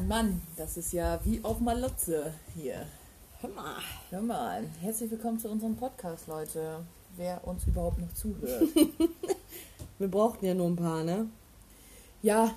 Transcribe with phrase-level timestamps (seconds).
[0.00, 2.86] Mann, Mann, das ist ja wie auf Malotze hier.
[3.40, 3.76] Hör mal.
[4.08, 6.78] Hör mal, herzlich willkommen zu unserem Podcast, Leute.
[7.16, 8.62] Wer uns überhaupt noch zuhört.
[9.98, 11.28] Wir brauchten ja nur ein paar, ne?
[12.22, 12.54] ja,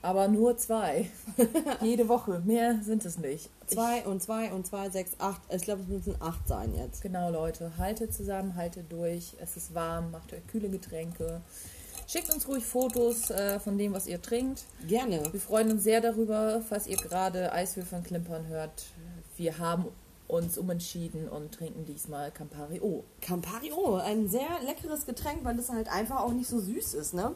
[0.00, 1.10] aber nur zwei.
[1.82, 3.50] Jede Woche, mehr sind es nicht.
[3.66, 5.42] Zwei und zwei und zwei, sechs, acht.
[5.50, 7.02] Ich glaube, es müssen acht sein jetzt.
[7.02, 9.34] Genau, Leute, haltet zusammen, haltet durch.
[9.38, 11.42] Es ist warm, macht euch kühle Getränke.
[12.06, 14.64] Schickt uns ruhig Fotos äh, von dem, was ihr trinkt.
[14.86, 15.22] Gerne.
[15.32, 18.84] Wir freuen uns sehr darüber, falls ihr gerade Eiswürfeln klimpern hört.
[19.36, 19.86] Wir haben
[20.28, 23.04] uns umentschieden und trinken diesmal Campari O.
[23.20, 27.14] Campari, oh, ein sehr leckeres Getränk, weil es halt einfach auch nicht so süß ist,
[27.14, 27.34] ne?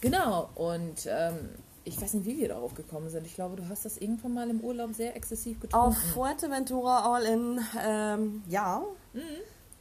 [0.00, 1.50] Genau, und ähm,
[1.84, 3.26] ich weiß nicht, wie wir darauf gekommen sind.
[3.26, 5.88] Ich glaube, du hast das irgendwann mal im Urlaub sehr exzessiv getrunken.
[5.88, 8.82] Auf Fuerteventura All in, ähm, ja.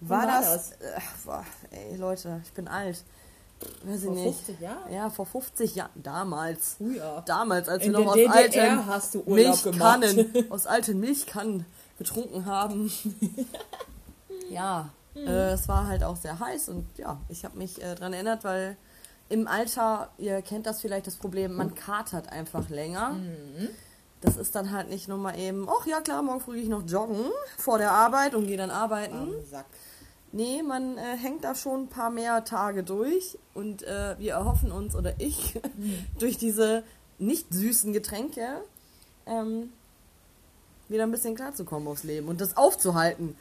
[0.01, 0.71] War, war das?
[0.73, 3.03] Äh, boah, ey, Leute, ich bin alt.
[3.83, 4.37] Weiß ich Vor nicht.
[4.45, 4.93] 50 Jahren?
[4.93, 5.91] Ja, vor 50 Jahren.
[5.95, 6.75] Damals.
[6.77, 7.23] Früher.
[7.25, 11.65] Damals, als In wir noch aus DDR alten Milchkannen, aus alten Milchkannen
[11.97, 12.91] getrunken haben.
[14.49, 15.27] ja, Mhm.
[15.27, 18.43] äh, es war halt auch sehr heiß und ja, ich habe mich äh, dran erinnert,
[18.43, 18.75] weil
[19.29, 23.11] im Alter, ihr kennt das vielleicht, das Problem, man katert einfach länger.
[23.13, 23.69] Mhm.
[24.19, 26.69] Das ist dann halt nicht nur mal eben, ach ja klar, morgen früh gehe ich
[26.69, 27.25] noch joggen
[27.57, 29.15] vor der Arbeit und gehe dann arbeiten.
[29.15, 29.65] Am Sack.
[30.35, 34.69] Nee, man äh, hängt da schon ein paar mehr Tage durch und äh, wir erhoffen
[34.69, 35.53] uns, oder ich,
[36.19, 36.83] durch diese
[37.19, 38.45] nicht süßen Getränke
[39.25, 39.71] ähm,
[40.89, 43.37] wieder ein bisschen klarzukommen aufs Leben und das aufzuhalten.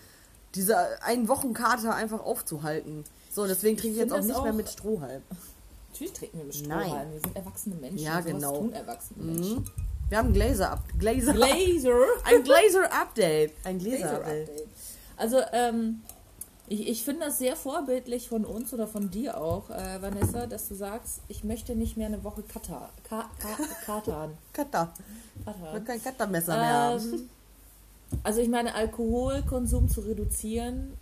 [0.55, 3.03] Diese einen Wochenkater einfach aufzuhalten.
[3.33, 5.23] So, deswegen trinke ich jetzt finde auch nicht mehr auch- mit Strohhalm.
[5.91, 6.87] Natürlich trinken wir mit Nein.
[6.87, 7.13] Strohhalm.
[7.13, 7.99] Wir sind erwachsene Menschen.
[7.99, 8.57] Ja, genau.
[8.57, 9.55] tun erwachsene Menschen.
[9.57, 9.65] Mhm.
[10.11, 10.85] Wir haben Glaser ab.
[10.97, 11.33] Glaser.
[11.33, 11.97] Glazer.
[12.25, 13.53] Ein Glaser-Update.
[13.65, 14.49] Ein Glazer Glaser-Update.
[14.51, 14.69] Update.
[15.17, 16.03] Also, ähm,
[16.67, 20.69] ich, ich finde das sehr vorbildlich von uns oder von dir auch, äh, Vanessa, dass
[20.69, 24.37] du sagst, ich möchte nicht mehr eine Woche Katar, ka, ka, katern.
[24.53, 24.93] Cutter.
[25.47, 27.13] Ich will kein Cuttermesser mehr haben.
[27.13, 27.29] Ähm,
[28.23, 30.95] also ich meine, Alkoholkonsum zu reduzieren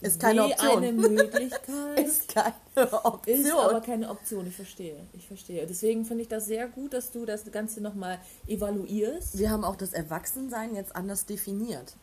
[0.00, 0.76] Ist keine Option.
[0.78, 1.98] eine Möglichkeit.
[2.06, 3.40] Ist keine Option.
[3.40, 4.96] Ist aber keine Option, ich verstehe.
[5.12, 5.66] Ich verstehe.
[5.66, 9.36] Deswegen finde ich das sehr gut, dass du das Ganze nochmal evaluierst.
[9.36, 11.94] Wir haben auch das Erwachsensein jetzt anders definiert.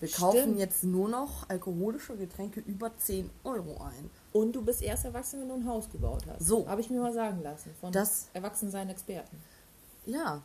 [0.00, 0.58] Wir kaufen Stimmt.
[0.58, 4.10] jetzt nur noch alkoholische Getränke über 10 Euro ein.
[4.32, 6.46] Und du bist erst erwachsen, wenn du ein Haus gebaut hast.
[6.46, 6.66] So.
[6.68, 7.70] Habe ich mir mal sagen lassen.
[7.80, 9.36] Von Das- Erwachsensein-Experten.
[10.06, 10.42] Ja.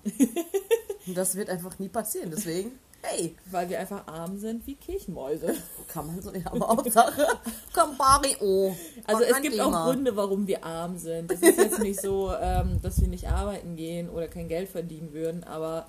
[1.07, 2.31] Und das wird einfach nie passieren.
[2.31, 2.71] Deswegen,
[3.01, 5.55] hey, Weil wir einfach arm sind wie Kirchenmäuse.
[5.87, 7.25] kann man so, ja, aber Hauptsache
[7.73, 8.75] Campari O.
[9.05, 9.83] Also es gibt Klima.
[9.85, 11.31] auch Gründe, warum wir arm sind.
[11.31, 15.13] Es ist jetzt nicht so, ähm, dass wir nicht arbeiten gehen oder kein Geld verdienen
[15.13, 15.87] würden, aber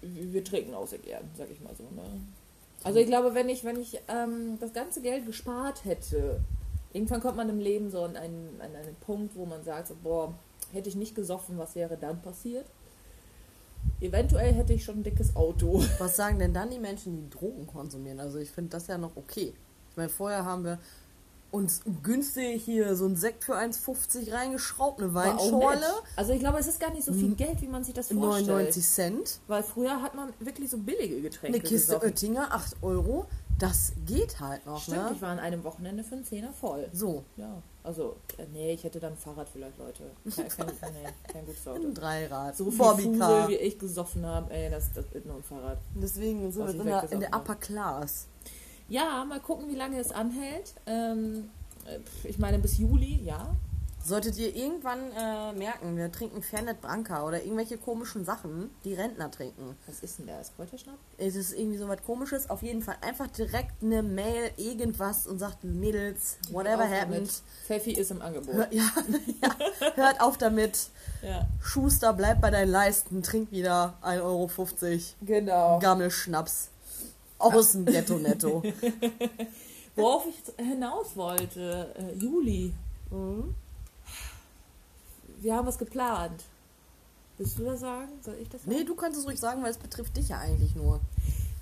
[0.00, 1.84] wir trinken auch sehr gern, sag ich mal so.
[1.84, 2.02] Ne?
[2.82, 6.40] Also ich glaube, wenn ich, wenn ich ähm, das ganze Geld gespart hätte,
[6.92, 9.96] irgendwann kommt man im Leben so an einen, an einen Punkt, wo man sagt, so,
[10.02, 10.34] boah,
[10.72, 12.66] hätte ich nicht gesoffen, was wäre dann passiert?
[14.00, 15.82] Eventuell hätte ich schon ein dickes Auto.
[15.98, 18.20] Was sagen denn dann die Menschen, die Drogen konsumieren?
[18.20, 19.52] Also ich finde das ja noch okay.
[19.90, 20.78] Ich meine, vorher haben wir
[21.54, 25.86] uns günstig hier so ein Sekt für 1,50 reingeschraubt, eine Weinschorle.
[26.16, 28.48] Also ich glaube, es ist gar nicht so viel Geld, wie man sich das vorstellt.
[28.48, 29.40] 99 Cent.
[29.46, 32.08] Weil früher hat man wirklich so billige Getränke Eine Kiste gesoffen.
[32.08, 33.26] Oettinger, 8 Euro.
[33.58, 35.12] Das geht halt noch, Stimmt, ne?
[35.14, 36.88] ich war an einem Wochenende für einen Zehner voll.
[36.92, 40.10] So, Ja, also, äh, nee, ich hätte dann ein Fahrrad vielleicht, Leute.
[40.34, 41.80] Kein, kein, nee, kein gutes Auto.
[41.82, 42.56] ein Dreirad.
[42.56, 42.78] So viel.
[42.78, 45.78] Fusel, wie ich gesoffen habe, ey, das, das ist nur ein Fahrrad.
[45.94, 47.42] Deswegen sind wir in der, in der hab.
[47.42, 48.26] Upper Class.
[48.88, 50.74] Ja, mal gucken, wie lange es anhält.
[50.86, 51.50] Ähm,
[51.86, 53.54] äh, ich meine, bis Juli, ja.
[54.04, 59.30] Solltet ihr irgendwann äh, merken, wir trinken Fernet Branca oder irgendwelche komischen Sachen, die Rentner
[59.30, 59.76] trinken.
[59.86, 60.42] Was ist denn der?
[60.56, 60.98] Kräuterschnapp?
[61.16, 62.50] Es ist irgendwie so was komisches.
[62.50, 67.30] Auf jeden Fall einfach direkt eine Mail, irgendwas und sagt, Mädels, whatever happened.
[67.66, 68.54] Pfeffi ist im Angebot.
[68.54, 68.82] Hör, ja,
[69.42, 69.56] ja,
[69.94, 70.90] hört auf damit.
[71.22, 74.50] Ja, Schuster, bleib bei deinen Leisten, trink wieder 1,50 Euro.
[75.22, 75.78] genau.
[75.78, 76.68] Gammelschnaps.
[77.52, 78.62] Aus dem Ghetto netto.
[79.96, 82.72] Worauf ich hinaus wollte, äh, Juli.
[83.10, 83.54] Mhm.
[85.40, 86.42] Wir haben was geplant.
[87.38, 88.08] Willst du das sagen?
[88.22, 88.76] Soll ich das sagen?
[88.76, 91.00] Nee, du kannst es ruhig sagen, weil es betrifft dich ja eigentlich nur.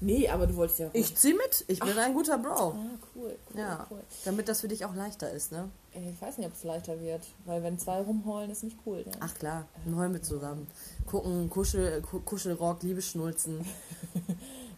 [0.01, 0.95] Nee, aber du wolltest ja auch.
[0.95, 1.65] Ich zieh mit.
[1.69, 2.51] Ich bin ein guter Bro.
[2.51, 2.75] Ah,
[3.15, 4.01] cool, cool, Ja, cool.
[4.25, 5.69] damit das für dich auch leichter ist, ne?
[5.95, 9.05] Ich weiß nicht, ob es leichter wird, weil wenn zwei rumheulen, ist nicht cool.
[9.07, 9.13] Ne?
[9.21, 10.67] Ach klar, dann heulen wir zusammen.
[11.07, 13.65] Gucken, Kuschel, Ku- Kuschelrock, Liebesschnulzen.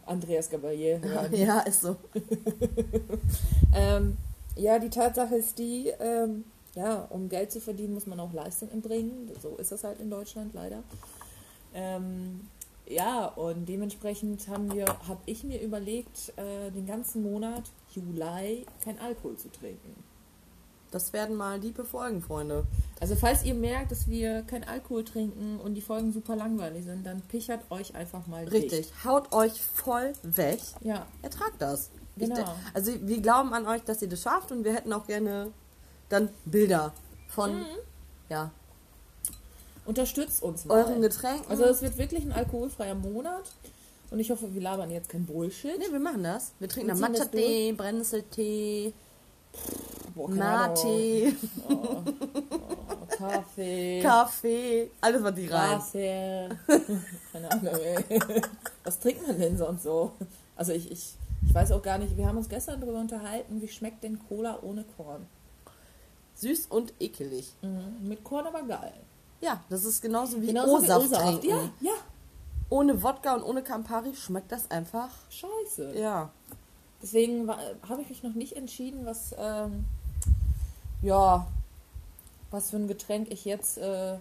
[0.05, 1.33] Andreas Gabalier hören.
[1.35, 1.95] Ja, ist so.
[3.75, 4.17] ähm,
[4.55, 8.69] ja, die Tatsache ist die, ähm, ja, um Geld zu verdienen, muss man auch Leistung
[8.71, 9.31] erbringen.
[9.41, 10.83] So ist das halt in Deutschland leider.
[11.73, 12.47] Ähm,
[12.87, 17.63] ja, und dementsprechend haben wir, habe ich mir überlegt, äh, den ganzen Monat
[17.93, 20.04] Juli kein Alkohol zu trinken.
[20.91, 22.65] Das werden mal liebe Folgen, Freunde.
[23.01, 27.05] Also falls ihr merkt, dass wir kein Alkohol trinken und die Folgen super langweilig sind,
[27.05, 28.91] dann pichert euch einfach mal Richtig.
[29.03, 30.59] Haut euch voll weg.
[30.81, 31.05] Ja.
[31.21, 31.89] Ertragt das.
[32.17, 32.39] Genau.
[32.39, 35.51] Ich, also wir glauben an euch, dass ihr das schafft und wir hätten auch gerne
[36.07, 36.93] dann Bilder
[37.27, 37.65] von Mhm.
[38.29, 38.51] ja,
[39.85, 40.83] Unterstützt uns mal.
[40.83, 41.45] euren Getränken.
[41.49, 43.43] Also es wird wirklich ein alkoholfreier Monat.
[44.11, 45.77] Und ich hoffe, wir labern jetzt kein Bullshit.
[45.77, 46.53] nee, wir machen das.
[46.59, 48.93] Wir trinken dann Matcha-Tee, Brennnesseltee,
[50.15, 50.75] Boah, keine Ahnung.
[50.75, 51.35] Mate,
[51.69, 52.03] Oh,
[53.17, 54.01] Kaffee.
[54.03, 55.77] Kaffee, alles was die rein.
[55.77, 56.57] Wasser.
[57.31, 58.41] Keine Ahnung, ey.
[58.83, 60.11] Was trinkt man denn sonst so?
[60.55, 61.15] Also ich, ich,
[61.45, 64.59] ich weiß auch gar nicht, wir haben uns gestern darüber unterhalten, wie schmeckt denn Cola
[64.61, 65.25] ohne Korn?
[66.35, 67.53] Süß und ekelig.
[67.61, 68.07] Mhm.
[68.07, 68.93] Mit Korn aber geil.
[69.41, 71.41] Ja, das ist genauso wie Genauso O-Saft wie O-Saft.
[71.41, 71.49] trinken.
[71.81, 71.93] Ja, ja.
[72.69, 75.09] Ohne Wodka und ohne Campari schmeckt das einfach.
[75.29, 75.93] Scheiße.
[75.97, 76.29] Ja.
[77.01, 79.85] Deswegen wa- habe ich mich noch nicht entschieden, was, ähm,
[81.05, 81.47] ja,
[82.51, 84.17] was für ein Getränk ich jetzt äh,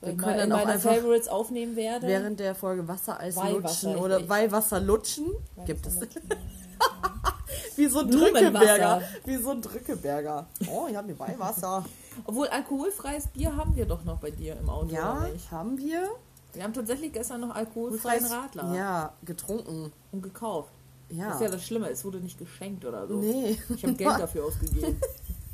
[0.00, 2.06] Wir können dann auch einfach Favorites aufnehmen werde.
[2.06, 5.26] Während der Folge Wassereis Weihwasser, lutschen oder Weihwasser lutschen
[5.56, 5.96] Ja, gibt es.
[5.96, 6.08] ist-
[7.76, 8.10] Wie so ein.
[8.10, 9.02] Drückeberger.
[9.24, 10.46] Wie so ein Drückeberger.
[10.70, 11.84] Oh, ich habe mir Weihwasser.
[12.24, 16.08] Obwohl alkoholfreies Bier haben wir doch noch bei dir im Auto, Ja, haben wir.
[16.52, 19.90] Wir haben tatsächlich gestern noch alkoholfreien Radler Ja, getrunken.
[20.12, 20.68] und gekauft.
[21.08, 21.26] Ja.
[21.28, 23.16] Das ist ja das Schlimme, es wurde nicht geschenkt oder so.
[23.16, 23.58] Nee.
[23.74, 24.98] Ich habe Geld dafür ausgegeben.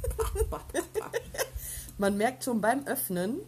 [1.98, 3.38] Man merkt schon beim Öffnen,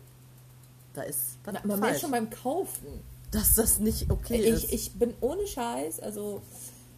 [0.95, 1.81] da ist was Na, Man falsch.
[1.81, 2.87] merkt schon beim Kaufen.
[3.31, 4.65] dass das nicht okay ist.
[4.65, 6.43] Ich, ich bin ohne Scheiß, also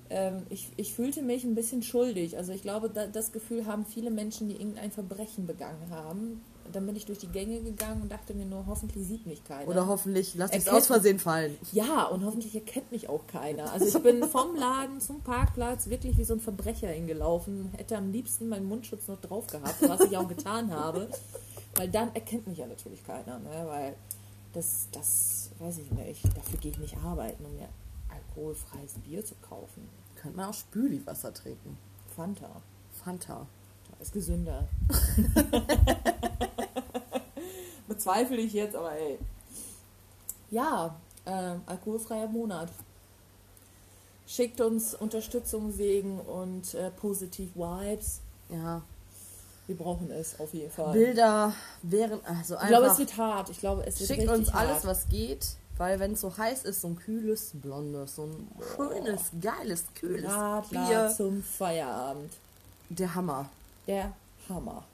[0.08, 2.37] ähm, ich, ich fühlte mich ein bisschen schuldig.
[2.38, 6.43] Also ich glaube, da, das Gefühl haben viele Menschen, die irgendein Verbrechen begangen haben.
[6.70, 9.69] Dann bin ich durch die Gänge gegangen und dachte mir nur, hoffentlich sieht mich keiner.
[9.69, 11.56] Oder hoffentlich lass es Erkennt- aus Versehen fallen.
[11.73, 13.73] Ja, und hoffentlich erkennt mich auch keiner.
[13.73, 17.70] Also ich bin vom Laden zum Parkplatz wirklich wie so ein Verbrecher hingelaufen.
[17.76, 21.09] Hätte am liebsten meinen Mundschutz noch drauf gehabt, was ich auch getan habe.
[21.75, 23.38] Weil dann erkennt mich ja natürlich keiner.
[23.38, 23.64] Ne?
[23.67, 23.94] Weil
[24.53, 26.25] das, das weiß ich nicht.
[26.37, 27.69] Dafür gehe ich nicht arbeiten, um mir
[28.11, 29.88] alkoholfreies Bier zu kaufen.
[30.17, 31.76] Könnte man auch Spüliwasser trinken.
[32.14, 32.62] Fanta.
[33.05, 33.47] Fanta.
[34.02, 34.69] Ist gesünder.
[37.88, 39.16] Bezweifle ich jetzt, aber ey.
[40.50, 42.69] Ja, äh, alkoholfreier Monat.
[44.26, 48.20] Schickt uns Unterstützung, Segen und äh, positiv Vibes.
[48.49, 48.82] Ja.
[49.69, 50.93] Wir brauchen es auf jeden Fall.
[50.94, 52.93] Bilder wären also ich glaube, einfach.
[52.94, 53.50] es wird hart.
[53.50, 54.87] Ich glaube, es wird Schickt uns alles, hart.
[54.87, 55.46] was geht,
[55.78, 60.28] weil wenn es so heiß ist, so ein kühles, blondes, so ein schönes, geiles, kühles
[60.28, 61.14] Radler Bier.
[61.16, 62.32] zum Feierabend.
[62.88, 63.49] Der Hammer.
[63.87, 64.12] Der
[64.49, 64.84] Hammer.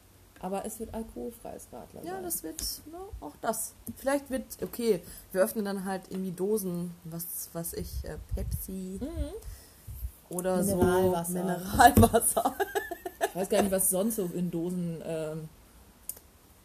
[0.41, 2.23] Aber es wird alkoholfreies Radler Ja, sein.
[2.23, 2.61] das wird
[2.93, 3.73] ne, auch das.
[3.97, 5.03] Vielleicht wird, okay,
[5.33, 9.33] wir öffnen dann halt irgendwie Dosen, was was ich, äh, Pepsi Mhm.
[10.31, 11.33] oder Mineralwasser.
[11.33, 12.55] so Mineralwasser.
[13.31, 15.49] Ich weiß gar nicht, was sonst so in Dosen ähm,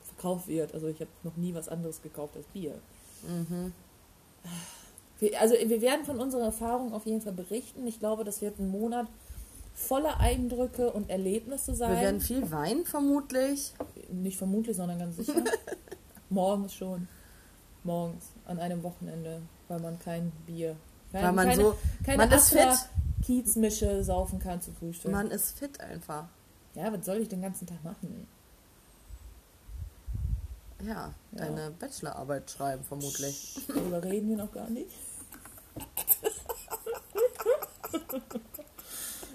[0.04, 0.74] verkauft wird.
[0.76, 2.76] Also ich habe noch nie was anderes gekauft als Bier.
[3.28, 3.74] Mhm.
[5.20, 7.88] Wir, also wir werden von unserer Erfahrung auf jeden Fall berichten.
[7.88, 9.08] Ich glaube, das wird ein Monat
[9.74, 11.96] voller Eindrücke und Erlebnisse sein.
[11.96, 13.74] Wir werden viel weinen, vermutlich.
[14.12, 15.44] Nicht vermutlich, sondern ganz sicher.
[16.30, 17.08] Morgens schon.
[17.84, 20.76] Morgens, an einem Wochenende, weil man kein Bier,
[21.12, 21.76] kein, Weil man keine, so,
[22.06, 22.68] keine man ist fit.
[23.26, 25.12] Kiezmische saufen kann zu Frühstück.
[25.12, 26.26] man ist fit einfach.
[26.76, 28.28] Ja, was soll ich den ganzen Tag machen?
[30.86, 31.14] Ja, Ja.
[31.32, 33.60] deine Bachelorarbeit schreiben, vermutlich.
[33.68, 34.92] Darüber reden wir noch gar nicht.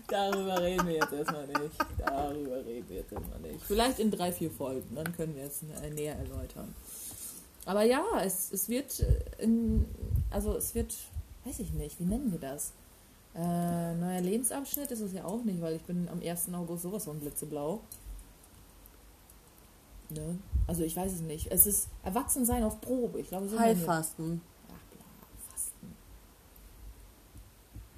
[0.09, 1.77] Darüber reden wir jetzt erstmal nicht.
[1.99, 3.63] Darüber reden wir jetzt erstmal nicht.
[3.63, 6.75] Vielleicht in drei, vier Folgen, dann können wir es äh, näher erläutern.
[7.67, 9.87] Aber ja, es, es wird äh, in,
[10.31, 10.95] also es wird,
[11.45, 12.73] weiß ich nicht, wie nennen wir das?
[13.35, 16.55] Äh, neuer Lebensabschnitt ist es ja auch nicht, weil ich bin am 1.
[16.55, 17.81] August sowas von blitzeblau.
[20.09, 20.39] Ne?
[20.67, 21.53] Also ich weiß es nicht.
[21.53, 23.21] Es ist Erwachsensein auf Probe.
[23.21, 24.41] Ich glaube, so Heilfasten,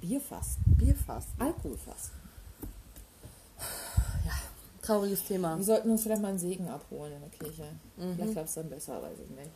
[0.00, 0.62] Bierfasten.
[0.76, 1.40] Bierfasten.
[1.40, 2.18] Alkoholfasten.
[4.82, 5.56] Trauriges Thema.
[5.58, 7.64] Wir sollten uns vielleicht mal einen Segen abholen in der Kirche.
[7.96, 8.32] Vielleicht Mhm.
[8.32, 9.50] klappt es dann besser, weiß ich nicht.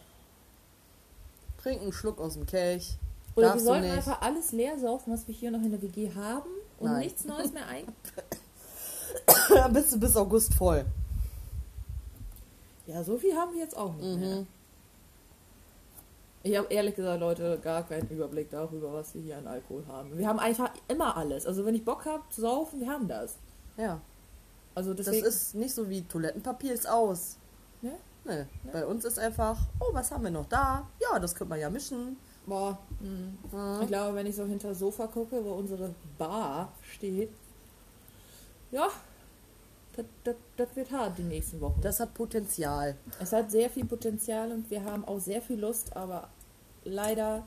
[1.63, 2.99] Trink einen Schluck aus dem Kelch.
[3.35, 6.11] Oder Darfst wir sollten einfach alles leer saufen, was wir hier noch in der WG
[6.15, 6.49] haben
[6.79, 7.01] und Nein.
[7.01, 7.85] nichts Neues mehr ein.
[9.73, 10.85] bist du bis August voll.
[12.87, 14.47] Ja, so viel haben wir jetzt auch nicht mehr.
[16.45, 16.51] Mhm.
[16.51, 20.17] Ich habe ehrlich gesagt, Leute, gar keinen Überblick darüber, was wir hier an Alkohol haben.
[20.17, 21.47] Wir haben einfach immer alles.
[21.47, 23.37] Also wenn ich Bock habe zu saufen, wir haben das.
[23.77, 24.01] Ja,
[24.75, 27.37] Also das deswegen, ist nicht so wie Toilettenpapier ist aus.
[27.83, 27.93] Ne?
[28.25, 28.45] Nee.
[28.73, 30.89] Bei uns ist einfach, oh, was haben wir noch da?
[31.01, 32.17] Ja, das könnte man ja mischen.
[32.47, 33.37] boah, hm.
[33.53, 33.83] Mhm.
[33.83, 37.31] Ich glaube, wenn ich so hinter das Sofa gucke, wo unsere Bar steht,
[38.71, 38.89] ja,
[39.97, 41.81] das, das, das wird hart die nächsten Wochen.
[41.81, 42.97] Das hat Potenzial.
[43.21, 46.29] es hat sehr viel Potenzial und wir haben auch sehr viel Lust, aber
[46.85, 47.45] leider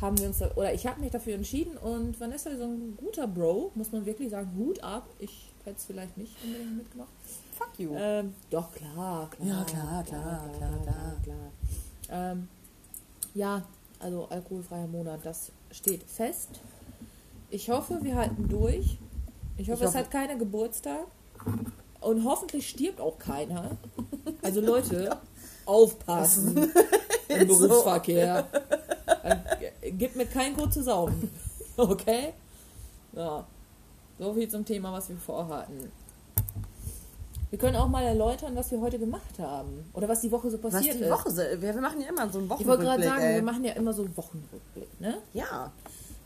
[0.00, 2.96] haben wir uns, da, oder ich habe mich dafür entschieden und Vanessa ist so ein
[2.96, 5.08] guter Bro, muss man wirklich sagen, Hut ab.
[5.18, 7.08] Ich hätte es vielleicht nicht unbedingt mitgemacht.
[7.58, 7.94] Fuck you.
[7.96, 9.48] Ähm, doch, klar, klar.
[9.48, 11.16] Ja, klar, klar, klar, klar.
[11.22, 11.50] klar.
[12.32, 12.48] Ähm,
[13.34, 13.62] ja,
[13.98, 16.60] also alkoholfreier Monat, das steht fest.
[17.50, 18.98] Ich hoffe, wir halten durch.
[19.56, 21.06] Ich hoffe, Ich es hoffe- hat keiner Geburtstag.
[22.00, 23.70] Und hoffentlich stirbt auch keiner.
[24.42, 25.16] Also Leute,
[25.66, 26.56] aufpassen
[27.28, 27.46] im Ist.
[27.48, 28.46] Berufsverkehr.
[29.82, 31.30] Gib mir kein Grund zu saufen.
[31.78, 32.32] Okay?
[33.12, 33.44] Ja.
[34.18, 35.92] So viel zum Thema, was wir vorhatten.
[37.50, 39.84] Wir können auch mal erläutern, was wir heute gemacht haben.
[39.92, 41.10] Oder was die Woche so Was passiert die ist.
[41.10, 43.08] Woche, se- wir machen ja immer so einen Ich wollte gerade Wochenrückblick.
[43.10, 43.34] sagen, ey.
[43.34, 45.18] wir machen ja immer so einen Wochenrückblick, ne?
[45.34, 45.70] Ja.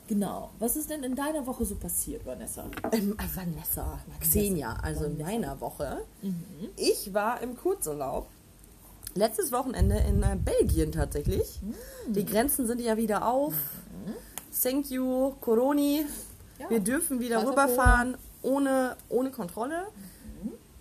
[0.06, 0.50] Genau.
[0.60, 2.64] Was ist denn in deiner Woche so passiert, Vanessa?
[2.92, 6.02] Ähm, äh, Vanessa, Xenia, also in meiner Woche.
[6.76, 8.28] Ich war im Kurzurlaub.
[9.14, 11.60] Letztes Wochenende in äh, Belgien tatsächlich.
[12.06, 13.52] Die Grenzen sind ja wieder auf.
[14.62, 16.06] Thank you, Coroni.
[16.58, 16.70] Ja.
[16.70, 19.86] Wir dürfen wieder Scheiße rüberfahren ohne, ohne Kontrolle.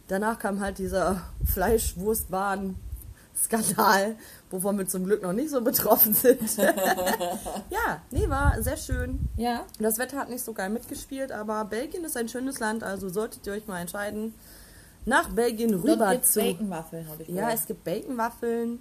[0.08, 4.16] Danach kam halt dieser Fleischwurstbahn-Skandal,
[4.50, 6.58] wovon wir zum Glück noch nicht so betroffen sind.
[6.58, 9.20] ja, nee, war sehr schön.
[9.38, 9.66] Ja.
[9.80, 13.46] Das Wetter hat nicht so geil mitgespielt, aber Belgien ist ein schönes Land, also solltet
[13.46, 14.34] ihr euch mal entscheiden,
[15.06, 16.40] nach Belgien Dort rüber gibt's zu.
[16.42, 17.54] Baconwaffeln, habe ich Ja, gehört.
[17.60, 18.80] es gibt Baconwaffeln.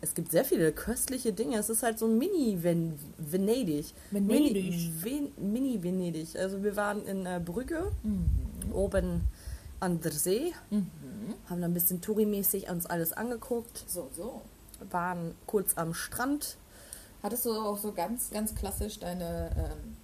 [0.00, 1.56] Es gibt sehr viele köstliche Dinge.
[1.58, 3.94] Es ist halt so ein Mini-Venedig.
[4.10, 4.64] Venedig.
[4.64, 6.36] Mini- Ven- Mini-Venedig.
[6.36, 7.92] Also wir waren in äh, Brügge,
[8.72, 9.20] oben
[9.78, 10.54] an der See,
[11.50, 14.42] haben da ein bisschen Touri-mäßig uns alles angeguckt, So, so.
[14.90, 16.56] waren kurz am Strand.
[17.22, 19.96] Hattest du auch so ganz, ganz klassisch deine ähm,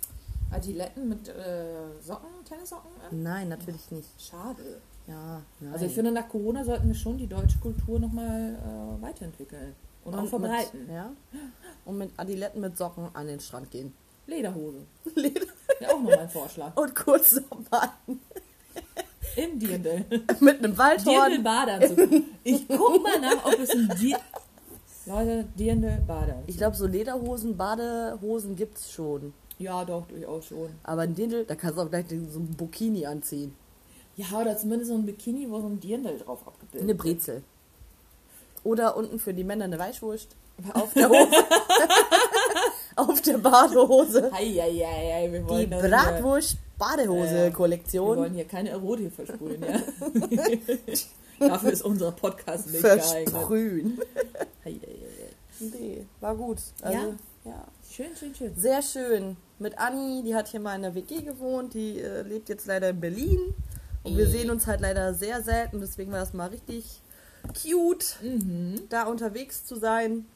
[0.53, 1.65] Adiletten mit äh,
[2.05, 3.23] Socken, Tennissocken an?
[3.23, 4.09] Nein, natürlich nicht.
[4.21, 4.81] Schade.
[5.09, 5.73] Ja, nein.
[5.73, 9.75] Also ich finde, nach Corona sollten wir schon die deutsche Kultur nochmal äh, weiterentwickeln.
[10.05, 10.81] Und, auch verbreiten.
[10.87, 11.11] Mit, ja.
[11.85, 13.93] Und mit Adiletten mit Socken an den Strand gehen.
[14.27, 14.79] Lederhose.
[15.15, 15.47] Leder-
[15.81, 16.77] Ja, auch nochmal ein Vorschlag.
[16.81, 17.89] Und kurz nochmal
[19.37, 20.05] Im Dirndl.
[20.41, 21.31] mit einem Waldhorn.
[21.31, 22.23] Dirndl-Badeanzug.
[22.45, 24.19] Ich guck mal nach, ob es ein Dir
[25.07, 26.45] Leute, Dirndl-Badeanzug.
[26.49, 29.33] Ich glaube, so Lederhosen, Badehosen gibt's schon.
[29.59, 30.69] Ja, doch, durchaus schon.
[30.83, 33.55] Aber ein Dirndl, da kannst du auch gleich so ein Bikini anziehen.
[34.19, 37.43] Ja, oder zumindest so ein Bikini, wo so ein Dirndl drauf abgebildet Eine Brezel.
[38.65, 40.35] Oder unten für die Männer eine Weichwurst.
[40.75, 41.31] Auf der Hose.
[42.97, 44.33] Auf der Badehose.
[44.33, 48.17] Heieiei, wir Die wollen hier- Bratwurst-Badehose-Kollektion.
[48.17, 49.81] Wir wollen hier keine Erotik versprühen, ja.
[51.49, 53.31] Dafür ist unser Podcast nicht geeignet.
[53.31, 54.01] Versprühen.
[54.65, 54.97] Heieiei.
[55.61, 56.59] Nee, war gut.
[56.83, 57.05] Also, Ja?
[57.45, 57.65] ja.
[57.89, 58.53] Schön, schön, schön.
[58.57, 59.37] Sehr schön.
[59.61, 62.89] Mit Anni, die hat hier mal in der WG gewohnt, die äh, lebt jetzt leider
[62.91, 63.55] in Berlin.
[64.09, 67.01] Und wir sehen uns halt leider sehr selten, deswegen war das mal richtig
[67.63, 68.83] cute, Mhm.
[68.89, 70.27] da unterwegs zu sein.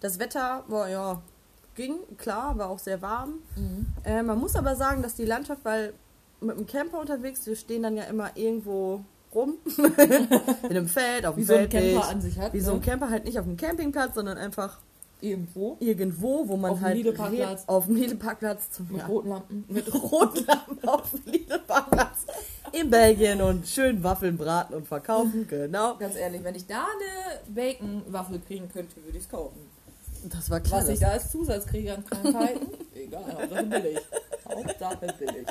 [0.00, 1.22] Das Wetter war ja
[1.74, 3.34] ging, klar, war auch sehr warm.
[3.56, 3.86] Mhm.
[4.04, 5.92] Äh, man muss aber sagen, dass die Landschaft, weil
[6.40, 9.00] mit dem Camper unterwegs, wir stehen dann ja immer irgendwo
[9.34, 9.54] rum.
[9.76, 11.94] in einem Feld, auf dem Wie so ein Feld.
[11.94, 12.52] Camper an sich hat.
[12.52, 12.84] Wie so ein ne?
[12.84, 14.78] Camper halt nicht auf dem Campingplatz, sondern einfach
[15.20, 15.76] Irgendwo.
[15.80, 16.96] irgendwo, wo man Auf halt
[17.66, 19.64] auf dem Lidl-Parkplatz Mit ja, roten Lampen.
[19.68, 22.26] mit Rotlampen auf dem Lidl-Parkplatz
[22.72, 25.96] in Belgien und schön Waffeln braten und verkaufen, genau.
[25.96, 29.58] Ganz ehrlich, wenn ich da eine Bacon-Waffel kriegen könnte, würde ich es kaufen.
[30.24, 30.80] Das war klar.
[30.80, 33.98] Was ich da als Zusatz kriege an Krankheiten, egal, Hauptsache billig.
[34.48, 35.46] Hauptsache billig.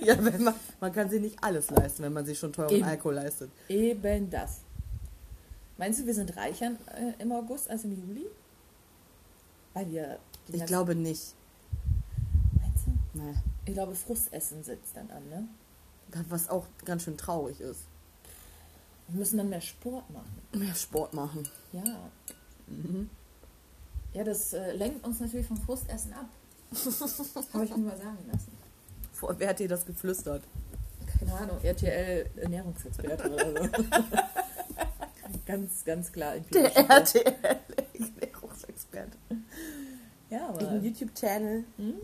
[0.04, 2.84] ja, wenn man, man kann sich nicht alles leisten, wenn man sich schon teuren Eben.
[2.84, 3.50] Alkohol leistet.
[3.68, 4.60] Eben das.
[5.76, 8.26] Meinst du, wir sind reicher äh, im August als im Juli?
[9.74, 10.18] Weil wir.
[10.52, 11.34] Ich glaube nicht.
[13.14, 13.34] Nee.
[13.64, 15.46] Ich glaube, Frustessen sitzt dann an, ne?
[16.28, 17.80] Was auch ganz schön traurig ist.
[19.08, 20.40] Wir müssen dann mehr Sport machen.
[20.52, 21.48] Mehr Sport machen.
[21.72, 21.82] Ja.
[24.12, 26.26] Ja, das äh, lenkt uns natürlich vom Frustessen ab.
[27.52, 28.52] Habe ich mir mal sagen lassen.
[29.12, 30.42] Vor- Wer hat dir das geflüstert?
[31.18, 33.68] Keine Ahnung, RTL Ernährungsexperte oder so.
[35.46, 36.34] ganz, ganz klar.
[36.52, 39.16] Der empirische- RTL-Ernährungsexperte.
[40.30, 40.68] Ja, aber.
[40.68, 41.64] Ein YouTube-Channel.
[41.76, 41.94] Mhm.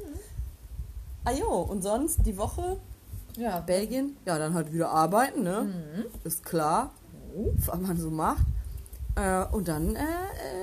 [1.24, 2.78] Ah jo, und sonst die Woche
[3.36, 4.16] Ja, Belgien?
[4.26, 5.62] Ja, dann halt wieder arbeiten, ne?
[5.62, 6.04] Mhm.
[6.24, 6.92] Ist klar,
[7.36, 7.52] Oh.
[7.66, 8.44] was man so macht.
[9.16, 10.00] Äh, und dann äh,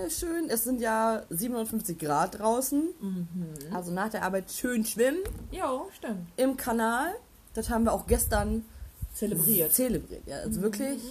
[0.05, 2.83] äh, schön, es sind ja 57 Grad draußen.
[2.99, 3.73] Mhm.
[3.73, 5.19] Also nach der Arbeit schön schwimmen
[5.51, 6.27] Ja, stimmt.
[6.37, 7.13] im Kanal.
[7.53, 8.65] Das haben wir auch gestern
[9.13, 9.71] Zelebriert.
[9.73, 10.27] zelebriert.
[10.27, 11.01] Ja, also wirklich.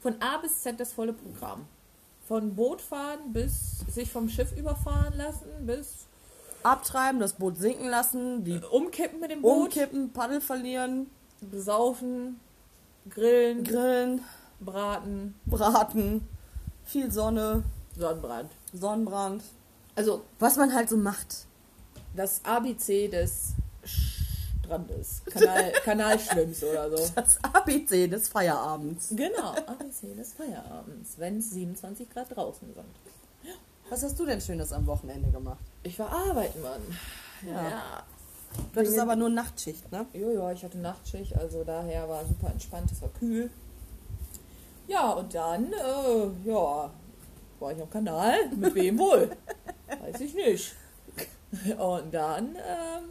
[0.00, 1.66] Von A bis Z das volle Programm.
[2.26, 6.06] Von Bootfahren bis sich vom Schiff überfahren lassen, bis
[6.64, 9.64] Abtreiben, das Boot sinken lassen, die umkippen mit dem Boot.
[9.66, 11.08] umkippen, Paddel verlieren,
[11.40, 12.40] besaufen,
[13.08, 14.20] grillen, Grillen,
[14.60, 16.26] braten, Braten,
[16.84, 17.62] viel Sonne,
[17.96, 18.50] Sonnenbrand.
[18.72, 19.42] Sonnenbrand.
[19.94, 21.46] Also Was man halt so macht.
[22.14, 23.52] das ABC des
[23.84, 25.22] Strandes.
[25.26, 27.10] Kanal, Kanalschwimms oder so.
[27.14, 29.08] Das ABC des Feierabends.
[29.10, 32.84] Genau, ABC des Feierabends, wenn es 27 Grad draußen sind.
[33.90, 35.64] Was hast du denn Schönes am Wochenende gemacht?
[35.82, 36.80] Ich war arbeiten, Mann.
[37.46, 37.70] Ja.
[37.70, 38.02] ja.
[38.72, 40.06] Du hattest aber nur Nachtschicht, ne?
[40.12, 43.50] Jojo, ich hatte Nachtschicht, also daher war super entspannt, es war kühl.
[44.86, 46.90] Ja, und dann, äh, ja,
[47.58, 48.34] war ich am Kanal.
[48.56, 49.30] Mit wem wohl?
[49.86, 50.74] Weiß ich nicht.
[51.78, 53.04] Und dann, ähm,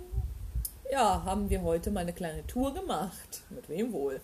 [0.92, 3.44] ja, haben wir heute mal eine kleine Tour gemacht.
[3.50, 4.22] Mit wem wohl?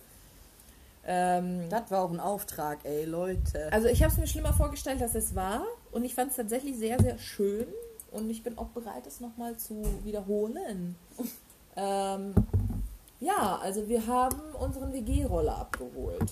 [1.05, 3.71] Ähm, Das war auch ein Auftrag, ey, Leute.
[3.71, 5.63] also ich habe es mir schlimmer vorgestellt, als es war.
[5.91, 7.67] Und ich fand es tatsächlich sehr, sehr schön.
[8.11, 10.95] Und ich bin auch bereit, es nochmal zu wiederholen.
[11.75, 12.33] ähm,
[13.19, 16.31] ja, also wir haben unseren WG-Roller abgeholt.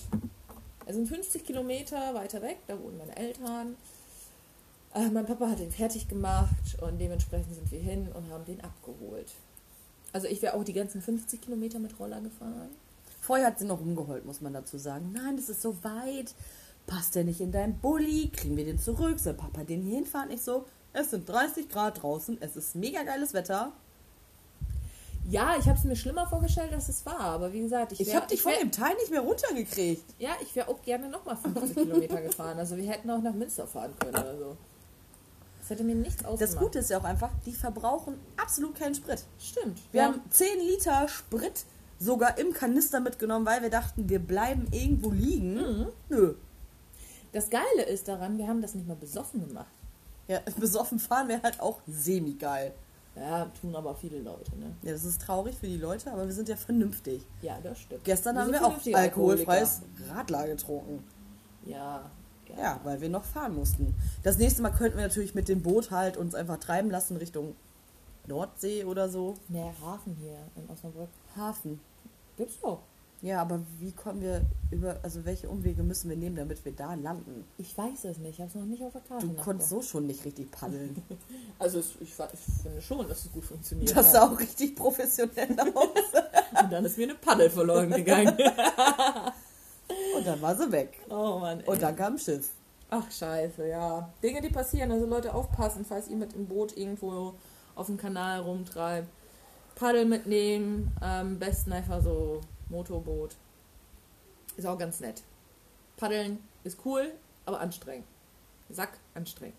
[0.86, 3.76] Es sind 50 Kilometer weiter weg, da wohnen meine Eltern.
[4.94, 8.60] Äh, mein Papa hat den fertig gemacht und dementsprechend sind wir hin und haben den
[8.62, 9.32] abgeholt.
[10.12, 12.70] Also ich wäre auch die ganzen 50 Kilometer mit Roller gefahren.
[13.20, 15.12] Vorher hat sie noch rumgeheult, muss man dazu sagen.
[15.12, 16.34] Nein, das ist so weit.
[16.88, 18.30] Passt der nicht in deinen Bulli?
[18.34, 19.20] Kriegen wir den zurück?
[19.20, 20.30] Soll Papa den hier hinfahren?
[20.32, 23.70] Ich so, es sind 30 Grad draußen, es ist mega geiles Wetter.
[25.30, 27.20] Ja, ich habe es mir schlimmer vorgestellt, als es war.
[27.20, 29.20] Aber wie gesagt, ich, Ich wär- habe dich ich von wär- dem Teil nicht mehr
[29.20, 30.02] runtergekriegt.
[30.18, 32.58] Ja, ich wäre auch gerne nochmal 50 Kilometer gefahren.
[32.58, 34.56] Also wir hätten auch nach Münster fahren können oder so.
[35.60, 36.40] Das hätte mir nichts ausgemacht.
[36.40, 39.22] Das Gute ist ja auch einfach, die verbrauchen absolut keinen Sprit.
[39.38, 39.78] Stimmt.
[39.92, 40.06] Wir ja.
[40.08, 41.66] haben 10 Liter Sprit
[42.00, 45.56] sogar im Kanister mitgenommen, weil wir dachten, wir bleiben irgendwo liegen.
[45.56, 45.86] Mhm.
[46.08, 46.34] Nö.
[47.38, 49.70] Das Geile ist daran, wir haben das nicht mal besoffen gemacht.
[50.26, 52.72] Ja, besoffen fahren wäre halt auch semi-geil.
[53.14, 54.74] Ja, tun aber viele Leute, ne?
[54.82, 57.24] Ja, das ist traurig für die Leute, aber wir sind ja vernünftig.
[57.40, 58.02] Ja, das stimmt.
[58.02, 61.04] Gestern Wir haben wir auch alkoholfreies Radler getrunken.
[61.64, 62.10] Ja,
[62.48, 62.60] ja.
[62.60, 63.94] Ja, weil wir noch fahren mussten.
[64.24, 67.54] Das nächste Mal könnten wir natürlich mit dem Boot halt uns einfach treiben lassen Richtung
[68.26, 69.36] Nordsee oder so.
[69.46, 71.10] Nee, Hafen hier in Osnabrück.
[71.36, 71.78] Hafen.
[72.36, 72.80] Gibt's doch.
[73.20, 76.94] Ja, aber wie kommen wir über, also welche Umwege müssen wir nehmen, damit wir da
[76.94, 77.44] landen?
[77.56, 78.34] Ich weiß es nicht.
[78.34, 81.02] Ich habe es noch nicht auf der Karte Du konntest so schon nicht richtig paddeln.
[81.58, 85.48] Also ich, fa- ich finde schon, dass es gut funktioniert Das sah auch richtig professionell
[85.74, 86.62] aus.
[86.62, 88.36] Und dann ist mir eine Paddel verloren gegangen.
[90.16, 90.98] Und dann war sie weg.
[91.10, 91.60] oh Mann.
[91.60, 91.66] Ey.
[91.68, 92.50] Und dann kam ein Schiff.
[92.90, 94.08] Ach scheiße, ja.
[94.22, 94.92] Dinge, die passieren.
[94.92, 97.34] Also Leute, aufpassen, falls ihr mit dem Boot irgendwo
[97.74, 99.08] auf dem Kanal rumtreibt.
[99.74, 103.36] Paddel mitnehmen, am besten einfach so Motorboot.
[104.56, 105.22] Ist auch ganz nett.
[105.96, 107.12] Paddeln ist cool,
[107.46, 108.06] aber anstrengend.
[108.70, 109.56] Sack anstrengend.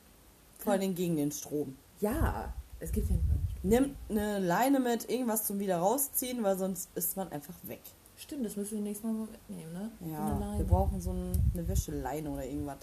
[0.57, 1.77] Vor allen Dingen gegen den Strom.
[1.99, 3.25] Ja, es gibt ja nicht
[3.61, 7.81] Nimm eine Leine mit, irgendwas zum wieder rausziehen, weil sonst ist man einfach weg.
[8.15, 9.91] Stimmt, das müssen wir nächstes Mal mitnehmen, ne?
[10.11, 12.79] Ja, Eine wir brauchen so ein, eine Wäscheleine oder irgendwas,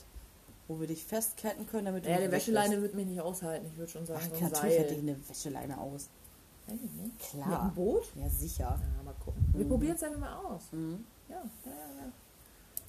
[0.69, 3.67] wo wir dich festketten können, damit du Ja, weg Wäscheleine wird mich nicht aushalten.
[3.71, 5.11] Ich würde schon sagen, Ach, so natürlich hätte ich Seil.
[5.11, 6.09] eine Wäscheleine aus.
[7.31, 7.49] Klar.
[7.49, 8.03] Mit einem Boot?
[8.17, 8.65] Ja, sicher.
[8.81, 9.45] Ja, mal gucken.
[9.53, 9.69] Wir Mhm.
[9.69, 10.63] probieren es einfach mal aus.
[10.73, 11.05] Mhm.
[11.29, 11.73] Ja, ja, ja.
[12.07, 12.13] ja.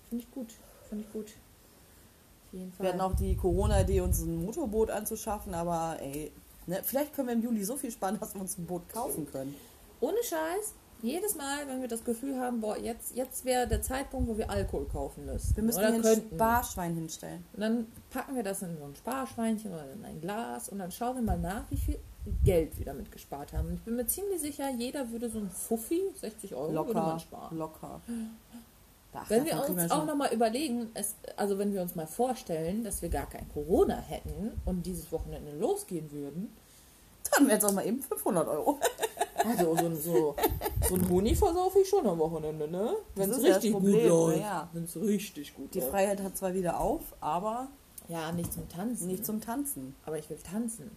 [0.09, 0.53] Finde ich gut.
[0.89, 1.25] Finde ich gut.
[1.27, 2.85] Auf jeden Fall.
[2.85, 6.31] Wir hatten auch die Corona-Idee, uns ein Motorboot anzuschaffen, aber ey,
[6.65, 9.29] ne, vielleicht können wir im Juli so viel sparen, dass wir uns ein Boot kaufen
[9.31, 9.53] können.
[9.99, 14.27] Ohne Scheiß, jedes Mal, wenn wir das Gefühl haben, boah, jetzt, jetzt wäre der Zeitpunkt,
[14.29, 15.55] wo wir Alkohol kaufen müssen.
[15.55, 16.35] Wir müssen ein könnten.
[16.35, 17.45] Sparschwein hinstellen.
[17.53, 20.91] Und dann packen wir das in so ein Sparschweinchen oder in ein Glas und dann
[20.91, 21.99] schauen wir mal nach, wie viel
[22.43, 23.73] Geld wir damit gespart haben.
[23.73, 27.19] Ich bin mir ziemlich sicher, jeder würde so ein Fuffi, 60 Euro, würde man Locker,
[27.19, 27.57] sparen.
[27.57, 28.01] locker.
[29.13, 32.83] Ach, Wenn wir uns schon- auch nochmal überlegen, es, also wenn wir uns mal vorstellen,
[32.83, 36.53] dass wir gar kein Corona hätten und dieses Wochenende losgehen würden,
[37.35, 38.79] Dann wären es auch mal eben 500 Euro.
[39.35, 40.35] also so, ein- so,
[40.87, 42.93] so ein Huni versaufe ich schon am Wochenende, ne?
[43.15, 44.39] Wenn es ist ja richtig gut Problem, läuft.
[44.39, 44.69] ja.
[44.71, 45.91] Wenn es richtig gut Die läuft.
[45.91, 47.67] Freiheit hat zwar wieder auf, aber
[48.07, 49.07] Ja, nicht zum Tanzen.
[49.07, 49.93] nicht zum Tanzen.
[50.05, 50.89] Aber ich will tanzen.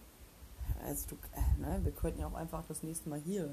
[0.85, 3.49] Also du, äh, ne, wir könnten ja auch einfach das nächste Mal hier.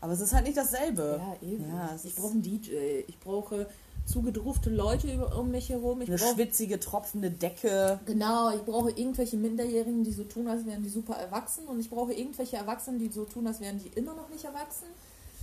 [0.00, 1.20] Aber es ist halt nicht dasselbe.
[1.20, 1.68] Ja, eben.
[1.68, 3.02] Ja, ich brauche einen DJ.
[3.06, 3.66] Ich brauche
[4.04, 6.00] zugedrufte Leute über, um mich herum.
[6.00, 7.98] Ich Eine schwitzige, tropfende Decke.
[8.06, 11.66] Genau, ich brauche irgendwelche Minderjährigen, die so tun, als wären die super erwachsen.
[11.66, 14.86] Und ich brauche irgendwelche Erwachsenen, die so tun, als wären die immer noch nicht erwachsen.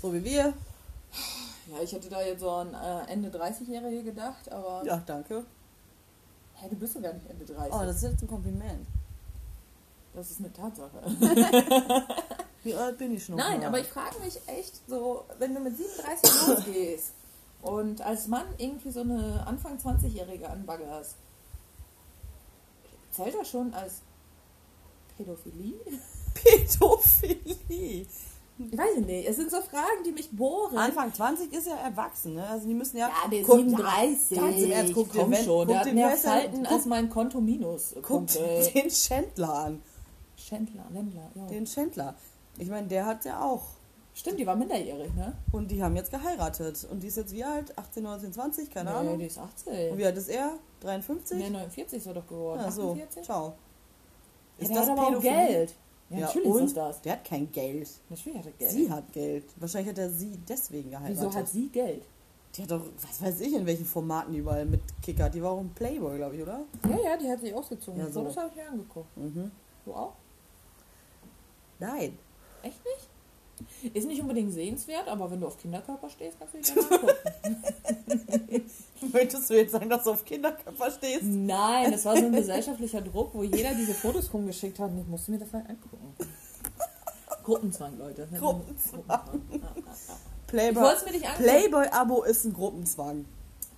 [0.01, 0.53] So wie wir.
[1.71, 4.85] Ja, ich hätte da jetzt so an äh, Ende 30-Jährige gedacht, aber.
[4.85, 5.45] Ja, danke.
[6.55, 7.73] Hä, du bist doch gar nicht Ende 30.
[7.73, 8.87] Oh, das ist jetzt ein Kompliment.
[10.15, 11.01] Das ist eine Tatsache.
[12.63, 13.35] Wie alt bin ich schon?
[13.35, 13.67] Nein, mal?
[13.67, 17.11] aber ich frage mich echt so, wenn du mit 37 losgehst
[17.61, 21.15] und als Mann irgendwie so eine Anfang 20-Jährige anbaggerst,
[23.11, 24.01] zählt das schon als
[25.17, 25.73] Pädophilie?
[26.33, 28.05] Pädophilie.
[28.59, 30.77] Ich weiß nicht, es sind so Fragen, die mich bohren.
[30.77, 32.47] Anfang 20 ist ja erwachsen, ne?
[32.47, 33.07] Also die müssen ja.
[33.09, 34.37] ja, der Guck- 37.
[34.37, 37.09] Ganz im Ernst, guck Komm wenn- schon, guck der hat mehr Falten guck- als mein
[37.09, 37.95] Konto minus.
[38.03, 38.71] Kumpel.
[38.75, 39.83] den Schändler an.
[40.43, 41.45] Schändler, Ländler, ja.
[41.47, 42.15] Den Schändler.
[42.57, 43.63] Ich meine, der hat ja auch.
[44.15, 45.33] Stimmt, die war minderjährig, ne?
[45.51, 46.85] Und die haben jetzt geheiratet.
[46.91, 47.75] Und die ist jetzt wie alt?
[47.77, 48.69] 18, 19, 20?
[48.69, 49.19] Keine nee, Ahnung.
[49.19, 49.97] die ist Und 18.
[49.97, 50.51] wie alt ist er?
[50.81, 51.37] 53?
[51.39, 52.61] Nee, 49 ist er doch geworden.
[52.61, 52.91] ja, so.
[52.91, 53.23] 48?
[53.23, 53.53] Ciao.
[54.59, 55.21] Ja, der hat aber auch?
[55.21, 55.73] Geld.
[56.09, 57.01] Ja, Ja, natürlich und ist das.
[57.01, 57.89] der hat kein Geld.
[58.09, 58.71] Natürlich hat er Geld.
[58.71, 59.45] Sie hat Geld.
[59.55, 61.17] Wahrscheinlich hat er sie deswegen geheiratet.
[61.17, 62.03] Wieso hat sie Geld?
[62.55, 65.33] Die hat doch, was weiß ich, in welchen Formaten die überall mitkickert.
[65.33, 66.59] Die war auch ein Playboy, glaube ich, oder?
[66.87, 67.99] Ja, ja, die hat sich ausgezogen.
[67.99, 68.23] Ja, so.
[68.25, 69.17] Das habe ich mir angeguckt.
[69.17, 69.49] Mhm.
[69.85, 70.13] Du auch?
[71.83, 72.17] Nein.
[72.61, 73.93] Echt nicht?
[73.93, 78.71] Ist nicht unbedingt sehenswert, aber wenn du auf Kinderkörper stehst, kannst du dich gerne angucken.
[79.11, 81.23] Möchtest du jetzt sagen, dass du auf Kinderkörper stehst?
[81.23, 85.07] Nein, das war so ein gesellschaftlicher Druck, wo jeder diese Fotos rumgeschickt hat und ich
[85.07, 86.15] musste mir das halt angucken.
[87.43, 88.27] Gruppenzwang, Leute.
[88.37, 89.41] Gruppenzwang.
[89.51, 89.61] Ich
[90.47, 90.95] Playboy.
[91.37, 93.25] Playboy-Abo ist ein Gruppenzwang.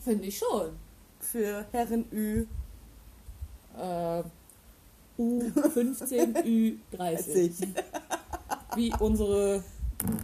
[0.03, 0.77] Finde ich schon.
[1.19, 2.45] Für Herren Ü.
[3.77, 4.23] Äh,
[5.17, 6.77] U15, Ü30.
[6.91, 7.53] 30.
[8.75, 9.63] Wie unsere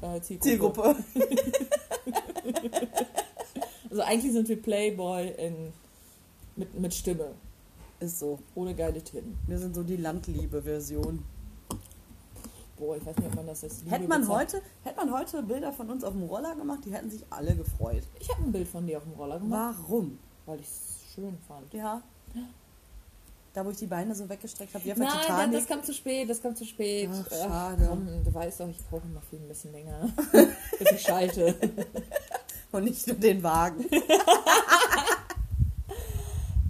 [0.02, 0.42] äh, Zielgruppe.
[0.42, 0.96] Zielgruppe.
[3.92, 5.74] Also eigentlich sind wir Playboy in,
[6.56, 7.34] mit, mit Stimme.
[8.00, 8.40] Ist so.
[8.56, 9.38] Ohne geile Titten.
[9.48, 11.22] Wir sind so die Landliebe-Version.
[12.78, 15.74] Boah, ich weiß nicht, ob man das jetzt Hätte man, heute, hätte man heute Bilder
[15.74, 18.04] von uns auf dem Roller gemacht, die hätten sich alle gefreut.
[18.20, 20.18] Ich habe ein Bild von dir auf dem Roller gemacht, Warum?
[20.46, 21.72] weil ich es schön fand.
[21.74, 22.02] Ja.
[23.54, 25.60] Da, wo ich die Beine so weggestreckt habe, wie auf der Nein, das, Titanic.
[25.60, 27.10] das kam zu spät, das kam zu spät.
[27.12, 27.86] Ach, schade.
[27.90, 30.10] komm, du weißt doch, ich brauche noch viel ein bisschen länger.
[30.80, 31.56] bis ich schalte.
[32.72, 33.86] Und nicht nur den Wagen.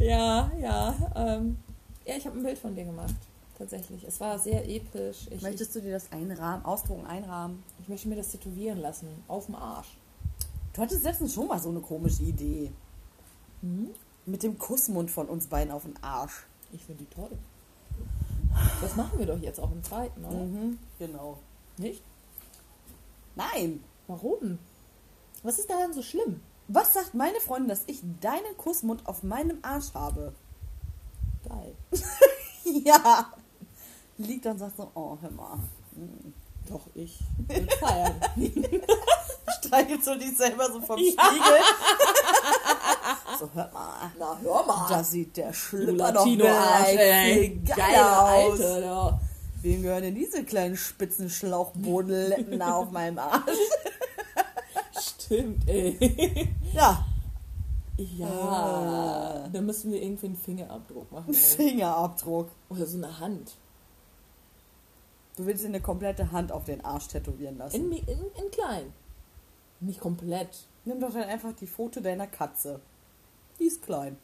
[0.02, 0.96] Ja, ja.
[1.16, 1.58] Ähm,
[2.06, 3.14] ja, ich habe ein Bild von dir gemacht.
[3.58, 4.04] Tatsächlich.
[4.04, 5.28] Es war sehr episch.
[5.30, 7.64] Ich, Möchtest du dir das einrahmen, ausdrucken, einrahmen?
[7.80, 9.08] ich möchte mir das tätowieren lassen.
[9.28, 9.96] Auf dem Arsch.
[10.74, 12.72] Du hattest letztens schon mal so eine komische Idee.
[13.62, 13.92] Hm?
[14.26, 16.48] Mit dem Kussmund von uns beiden auf den Arsch.
[16.74, 17.32] Ich finde die toll.
[18.82, 20.38] Das machen wir doch jetzt auch im zweiten, oder?
[20.38, 21.38] Mhm, genau.
[21.78, 22.02] Nicht?
[23.36, 23.84] Nein.
[24.08, 24.60] Warum?
[25.44, 26.42] Was ist daran so schlimm?
[26.68, 30.34] Was sagt meine Freundin, dass ich deinen Kussmund auf meinem Arsch habe?
[31.48, 31.76] Geil.
[32.64, 33.34] Ja.
[34.20, 35.58] Liegt dann und sagt so, oh, hör mal.
[35.96, 36.32] Hm.
[36.70, 38.22] Doch, ich will feiern.
[39.60, 41.12] Streichelt so dich selber so vom Ja.
[41.12, 41.58] Spiegel.
[43.42, 44.12] So, hör mal.
[44.20, 44.88] Na, hör mal.
[44.90, 47.62] Da sieht der doch Latino-Arsch, ey.
[47.66, 48.62] geil, aus.
[48.62, 49.20] Alter.
[49.62, 53.58] Wem gehören denn diese kleinen spitzen Schlauchbodenletten da auf meinem Arsch?
[55.00, 56.48] Stimmt, ey.
[56.74, 57.06] Ja,
[57.98, 58.28] Ja.
[58.28, 59.50] Ah.
[59.52, 61.34] Da müssen wir irgendwie einen Fingerabdruck machen.
[61.34, 61.40] Ey.
[61.40, 62.50] Fingerabdruck.
[62.70, 63.54] Oder so eine Hand.
[65.38, 67.76] Du willst dir eine komplette Hand auf den Arsch tätowieren lassen.
[67.76, 68.94] In, in, in klein.
[69.80, 70.68] Nicht komplett.
[70.86, 72.80] Nimm doch dann einfach die Foto deiner Katze.
[73.62, 74.18] Die ist klein.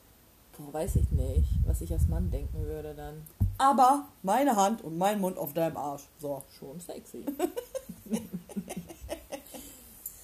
[0.57, 3.21] Boah, weiß ich nicht, was ich als Mann denken würde dann.
[3.59, 6.07] Aber meine Hand und mein Mund auf deinem Arsch.
[6.19, 6.41] So.
[6.57, 7.23] Schon sexy.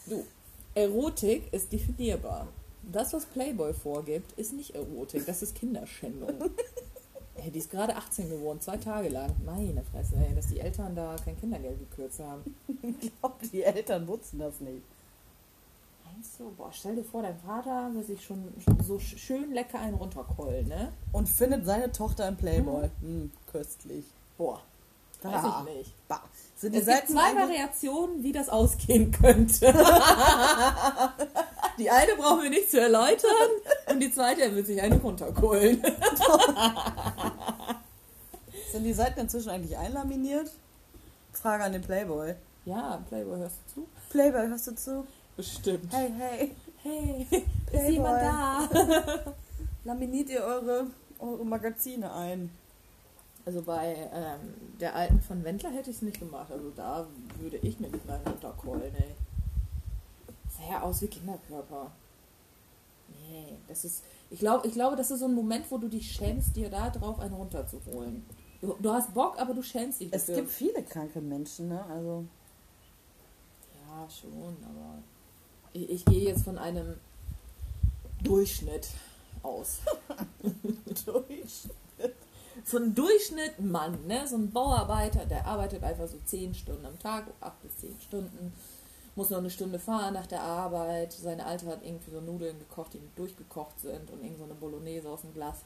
[0.08, 0.26] du,
[0.73, 2.47] Erotik ist definierbar.
[2.91, 6.49] Das, was Playboy vorgibt, ist nicht Erotik, das ist Kinderschändung.
[7.36, 9.36] Ey, die ist gerade 18 geworden, zwei Tage lang.
[9.45, 12.56] Meine Fresse, ey, dass die Eltern da kein Kindergeld gekürzt haben.
[13.02, 14.84] Ich glaube, die Eltern nutzen das nicht.
[16.38, 16.51] Du?
[16.57, 19.95] Boah, stell dir vor, dein Vater will sich schon, schon so sch- schön lecker einen
[19.95, 20.91] runterkeulen, ne?
[21.12, 22.89] Und findet seine Tochter im Playboy.
[23.01, 24.05] Hm, köstlich.
[24.38, 24.62] Boah,
[25.21, 25.65] weiß Ah.
[25.67, 25.93] ich nicht.
[26.07, 26.21] Bah.
[26.55, 29.65] Sind Es gibt zwei Variationen, wie das ausgehen könnte.
[31.77, 33.29] die eine brauchen wir nicht zu erläutern
[33.91, 35.83] und die zweite, er wird sich eine runterkohlen.
[38.71, 40.49] Sind die Seiten inzwischen eigentlich einlaminiert?
[41.33, 42.33] Frage an den Playboy.
[42.65, 43.88] Ja, Playboy, hörst du zu?
[44.09, 45.05] Playboy, hörst du zu?
[45.36, 45.91] Bestimmt.
[45.93, 46.52] Hey, hey.
[46.84, 47.28] Hey,
[47.72, 48.69] ist jemand da?
[49.84, 50.88] Laminiert ihr eure,
[51.19, 52.50] eure Magazine ein?
[53.46, 56.52] Also bei ähm, der alten von Wendler hätte ich es nicht gemacht.
[56.52, 57.08] Also da
[57.39, 59.15] würde ich mir nicht meinen runterkeulen, ey.
[60.50, 61.91] Sah ja aus wie Kinderkörper.
[63.30, 64.04] Nee, das ist.
[64.30, 66.89] Ich glaube, ich glaube, das ist so ein Moment, wo du dich schämst, dir da
[66.89, 68.26] drauf einen runterzuholen.
[68.62, 70.36] Du, du hast Bock, aber du schämst dich Es dafür.
[70.43, 71.84] gibt viele kranke Menschen, ne?
[71.86, 72.24] Also.
[73.86, 75.00] Ja, schon, aber
[75.73, 76.95] ich, ich gehe jetzt von einem
[78.23, 78.88] Durchschnitt
[79.41, 79.79] aus.
[81.05, 81.67] Durch.
[82.65, 84.27] So ein Durchschnitt Mann, ne?
[84.27, 88.53] so ein Bauarbeiter, der arbeitet einfach so 10 Stunden am Tag, 8 bis 10 Stunden,
[89.15, 91.13] muss noch eine Stunde fahren nach der Arbeit.
[91.13, 94.53] Seine Alte hat irgendwie so Nudeln gekocht, die nicht durchgekocht sind und irgend so eine
[94.53, 95.57] Bolognese aus dem Glas.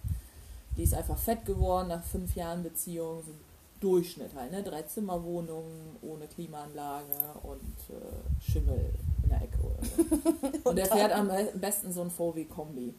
[0.75, 3.31] Die ist einfach fett geworden nach fünf Jahren Beziehung, so
[3.79, 4.63] Durchschnitt halt, ne?
[4.63, 8.91] Drei Zimmerwohnungen ohne Klimaanlage und äh, Schimmel
[9.27, 10.69] in der Ecke oder so.
[10.69, 12.93] Und er fährt am besten so ein VW-Kombi.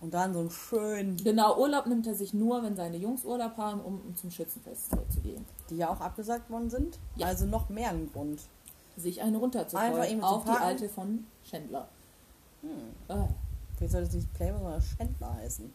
[0.00, 1.16] Und dann so ein schön.
[1.16, 4.90] Genau, Urlaub nimmt er sich nur, wenn seine Jungs Urlaub haben, um, um zum Schützenfest
[5.10, 5.44] zu gehen.
[5.68, 6.98] Die ja auch abgesagt worden sind.
[7.16, 7.26] Ja.
[7.26, 8.40] Also noch mehr ein Grund.
[8.96, 11.88] Sich einen Einfach runterzuholen eben auf zu die alte von Schändler.
[12.62, 12.70] Hm.
[13.08, 13.28] Ah,
[13.76, 15.72] Vielleicht sollte es nicht Playboy, sondern Schändler heißen.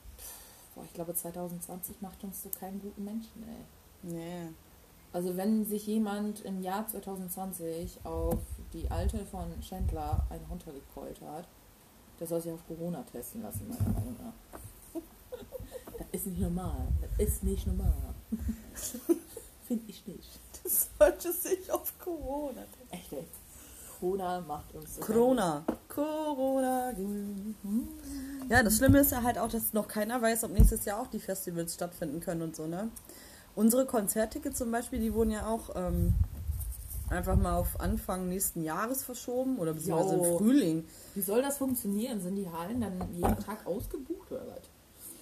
[0.75, 4.11] boah, ich glaube 2020 macht uns so keinen guten Menschen, ey.
[4.11, 4.49] Nee.
[5.15, 8.35] Also wenn sich jemand im Jahr 2020 auf
[8.73, 11.47] die alte von Schändler einen runtergekeult hat,
[12.19, 15.01] der soll sich auf Corona testen lassen, meiner Meinung nach.
[15.97, 16.87] Das ist nicht normal.
[17.17, 17.93] Das ist nicht normal.
[19.65, 20.39] Finde ich nicht.
[20.63, 22.65] Das sollte sich auf Corona.
[22.89, 23.25] Echt, ey.
[23.97, 25.63] Corona macht uns so Corona.
[25.87, 26.91] Corona.
[28.49, 31.07] Ja, das Schlimme ist ja halt auch, dass noch keiner weiß, ob nächstes Jahr auch
[31.07, 32.89] die Festivals stattfinden können und so, ne?
[33.55, 36.13] Unsere Konzerttickets zum Beispiel, die wurden ja auch ähm,
[37.09, 40.85] einfach mal auf Anfang nächsten Jahres verschoben oder beziehungsweise im Frühling.
[41.13, 42.21] Wie soll das funktionieren?
[42.21, 44.61] Sind die Hallen dann jeden Tag ausgebucht oder was?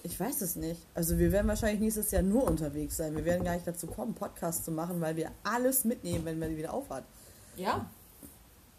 [0.02, 0.80] Ich weiß es nicht.
[0.94, 3.16] Also wir werden wahrscheinlich nächstes Jahr nur unterwegs sein.
[3.16, 6.48] Wir werden gar nicht dazu kommen, Podcasts zu machen, weil wir alles mitnehmen, wenn wir
[6.48, 7.04] die wieder aufhat.
[7.56, 7.86] Ja.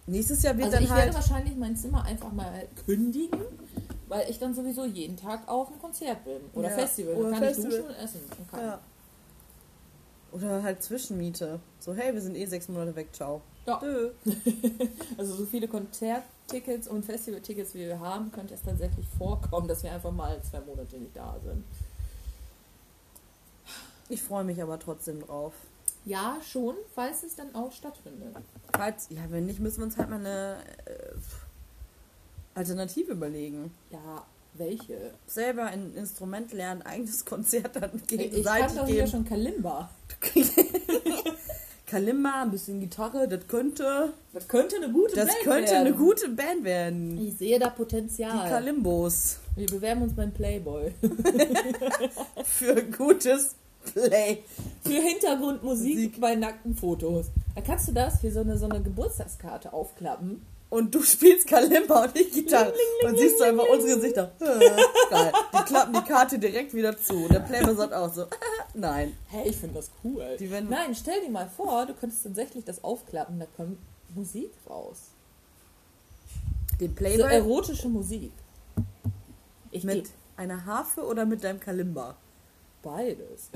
[0.07, 1.27] Nächstes Jahr wird Also ich dann werde halt.
[1.27, 3.39] wahrscheinlich mein Zimmer einfach mal kündigen,
[4.07, 6.41] weil ich dann sowieso jeden Tag auf ein Konzert bin.
[6.53, 7.15] Oder Ja, Festival.
[7.15, 7.71] oder kann Festival.
[7.71, 8.19] ich duschen und essen.
[8.37, 8.59] Und kann.
[8.59, 8.79] Ja.
[10.31, 11.59] Oder halt Zwischenmiete.
[11.79, 13.41] So, hey, wir sind eh sechs Monate weg, ciao.
[13.65, 13.81] Ja.
[15.17, 19.91] Also so viele Konzerttickets und Festivaltickets, wie wir haben, könnte es tatsächlich vorkommen, dass wir
[19.91, 21.63] einfach mal zwei Monate nicht da sind.
[24.09, 25.53] Ich freue mich aber trotzdem drauf.
[26.05, 28.35] Ja, schon, falls es dann auch stattfindet.
[28.75, 31.15] Falls, ja, wenn nicht, müssen wir uns halt mal eine äh,
[32.53, 33.73] Alternative überlegen.
[33.89, 35.13] Ja, welche?
[35.25, 39.07] Selber ein Instrument lernen, eigenes Konzert dann Ich kann gegenseitig doch hier geben.
[39.07, 39.89] schon Kalimba.
[41.88, 45.88] Kalimba, ein bisschen Gitarre, das könnte, Das könnte eine gute das Band könnte werden.
[45.88, 47.25] eine gute Band werden.
[47.25, 48.49] Ich sehe da Die Potenzial.
[48.49, 50.91] Kalimbos wir bewerben uns beim Playboy.
[52.43, 53.56] für gutes
[53.93, 54.43] Play.
[54.84, 56.19] Für Hintergrundmusik Musik.
[56.19, 57.28] bei nackten Fotos.
[57.56, 60.45] Da kannst du das für so eine, so eine Geburtstagskarte aufklappen.
[60.75, 62.73] Und du spielst Kalimba und ich Gitarre.
[63.05, 64.31] und siehst du einfach unsere Gesichter.
[64.39, 65.31] Geil.
[65.53, 67.13] Die klappen die Karte direkt wieder zu.
[67.13, 68.25] Und der Playboy sagt auch so,
[68.73, 69.15] nein.
[69.27, 70.38] Hey, ich finde das cool.
[70.69, 73.77] Nein, stell dir mal vor, du könntest tatsächlich das aufklappen, da kommt
[74.13, 75.11] Musik raus.
[76.81, 78.33] Den So Playboy erotische Musik.
[79.71, 82.17] Ich mit einer Harfe oder mit deinem Kalimba?
[82.85, 83.49] beides.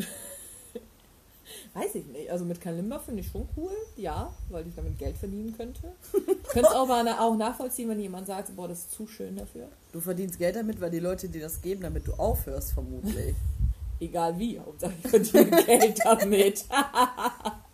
[1.73, 2.29] Weiß ich nicht.
[2.31, 5.81] Also mit Kalimba finde ich schon cool, ja, weil ich damit Geld verdienen könnte.
[6.43, 9.07] Ich könnte es auch, mal na- auch nachvollziehen, wenn jemand sagt, boah, das ist zu
[9.07, 9.67] schön dafür.
[9.91, 13.35] Du verdienst Geld damit, weil die Leute dir das geben, damit du aufhörst, vermutlich.
[13.99, 16.65] Egal wie, Hauptsache ich verdiene Geld damit.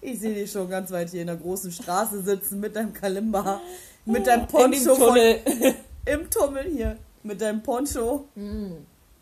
[0.02, 3.62] Ich sehe dich schon ganz weit hier in der großen Straße sitzen mit deinem Kalimba,
[4.06, 8.26] mit In deinem Poncho von, im Tunnel hier, mit deinem Poncho.
[8.36, 8.72] Mm,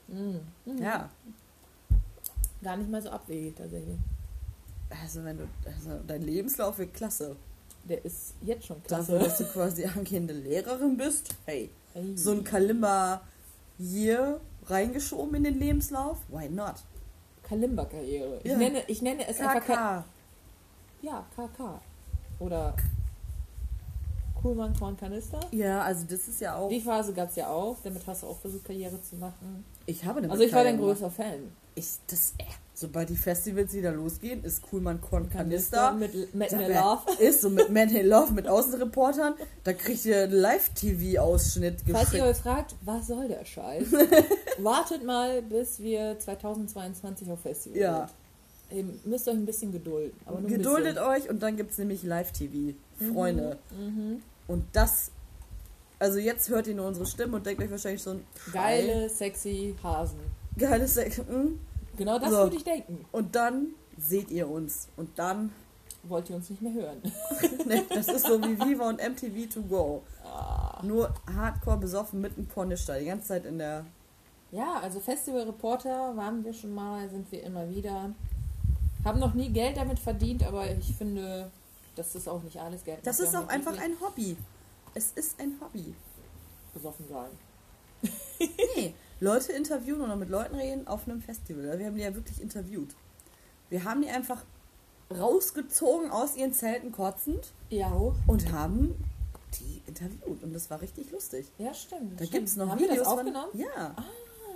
[0.07, 0.81] mm, mm.
[0.81, 1.09] Ja,
[2.63, 3.97] Gar nicht mal so abwegig tatsächlich.
[5.01, 7.35] Also wenn du, also dein Lebenslauf wird klasse.
[7.85, 9.43] Der ist jetzt schon Dafür, dass klasse.
[9.43, 12.15] du quasi angehende Lehrerin bist, hey, Ey.
[12.17, 13.21] so ein Kalimba
[13.77, 16.75] hier reingeschoben in den Lebenslauf, why not?
[17.43, 18.39] Kalimba-Karriere.
[18.43, 18.57] Ich, Ja.
[18.57, 20.05] nenne, ich nenne es einfach Ka KK.
[21.01, 21.81] Ja, KK.
[22.39, 22.73] Oder
[24.41, 25.39] Kuhlmann Korn Kanister.
[25.51, 26.69] Ja, also das ist ja auch.
[26.69, 27.77] Die Phase gab es ja auch.
[27.83, 29.65] Damit hast du auch versucht, Karriere zu machen.
[29.85, 31.51] Ich habe damit Also ich war dein größter Fan.
[31.75, 37.01] Ich, das, äh, sobald die Festivals wieder losgehen, ist Coolmann Korn Kanister mit Matt Love.
[37.19, 39.35] Ist so mit in Love, mit Außenreportern.
[39.63, 42.23] Da kriegt ihr einen Live-TV-Ausschnitt Falls ihr geschickt.
[42.23, 43.85] euch fragt, was soll der Scheiß?
[44.59, 48.09] Wartet mal, bis wir 2022 auf Festival Ja.
[48.69, 48.77] sind.
[48.79, 50.13] Ihr müsst euch ein bisschen gedulden.
[50.47, 51.09] Geduldet bisschen.
[51.09, 52.75] euch und dann gibt es nämlich Live-TV.
[53.13, 53.57] Freunde.
[53.77, 54.21] Mhm.
[54.47, 55.11] Und das.
[55.99, 59.75] Also jetzt hört ihr nur unsere Stimme und denkt euch wahrscheinlich so ein Geile, sexy
[59.83, 60.17] Hasen.
[60.57, 61.17] geiles Sex.
[61.19, 61.59] hm?
[61.97, 62.37] Genau das So.
[62.37, 63.05] würde ich denken.
[63.11, 64.89] Und dann seht ihr uns.
[64.97, 65.51] Und dann.
[66.03, 67.01] Wollt ihr uns nicht mehr hören?
[67.65, 70.03] Ne, das ist so wie Viva und MTV to go.
[70.25, 70.81] Ah.
[70.83, 72.97] Nur hardcore besoffen mit einem Pornisch da.
[72.99, 73.85] Die ganze Zeit in der.
[74.51, 78.11] Ja, also Festival-Reporter waren wir schon mal, sind wir immer wieder.
[79.05, 81.49] Haben noch nie Geld damit verdient, aber ich finde,
[81.95, 82.99] das ist auch nicht alles Geld.
[83.03, 84.35] Das ist auch einfach ein Hobby.
[84.93, 85.93] Es ist ein Hobby.
[86.73, 87.29] besoffen sein.
[88.75, 91.65] Nee, Leute interviewen oder mit Leuten reden auf einem Festival.
[91.67, 92.93] Also Wir haben die ja wirklich interviewt.
[93.69, 94.43] Wir haben die einfach
[95.09, 97.91] rausgezogen aus ihren Zelten kotzend Ja,
[98.27, 98.95] und haben
[99.59, 100.43] die interviewt.
[100.43, 101.47] Und das war richtig lustig.
[101.57, 102.19] ja stimmt.
[102.19, 102.91] Da gibt es noch Haben Videos.
[102.97, 103.49] wir das von- aufgenommen?
[103.53, 103.93] Ja.
[103.95, 104.03] Ah,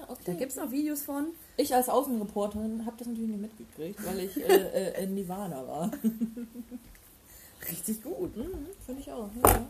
[0.10, 0.22] okay.
[0.26, 1.28] Da gibt es noch Videos von.
[1.56, 5.92] Ich als Außenreporterin habe das natürlich nicht mitgekriegt, weil ich äh, äh, in Nirvana war.
[7.70, 8.36] Richtig gut.
[8.36, 9.30] Mhm, Finde ich auch.
[9.44, 9.68] Ja, ja.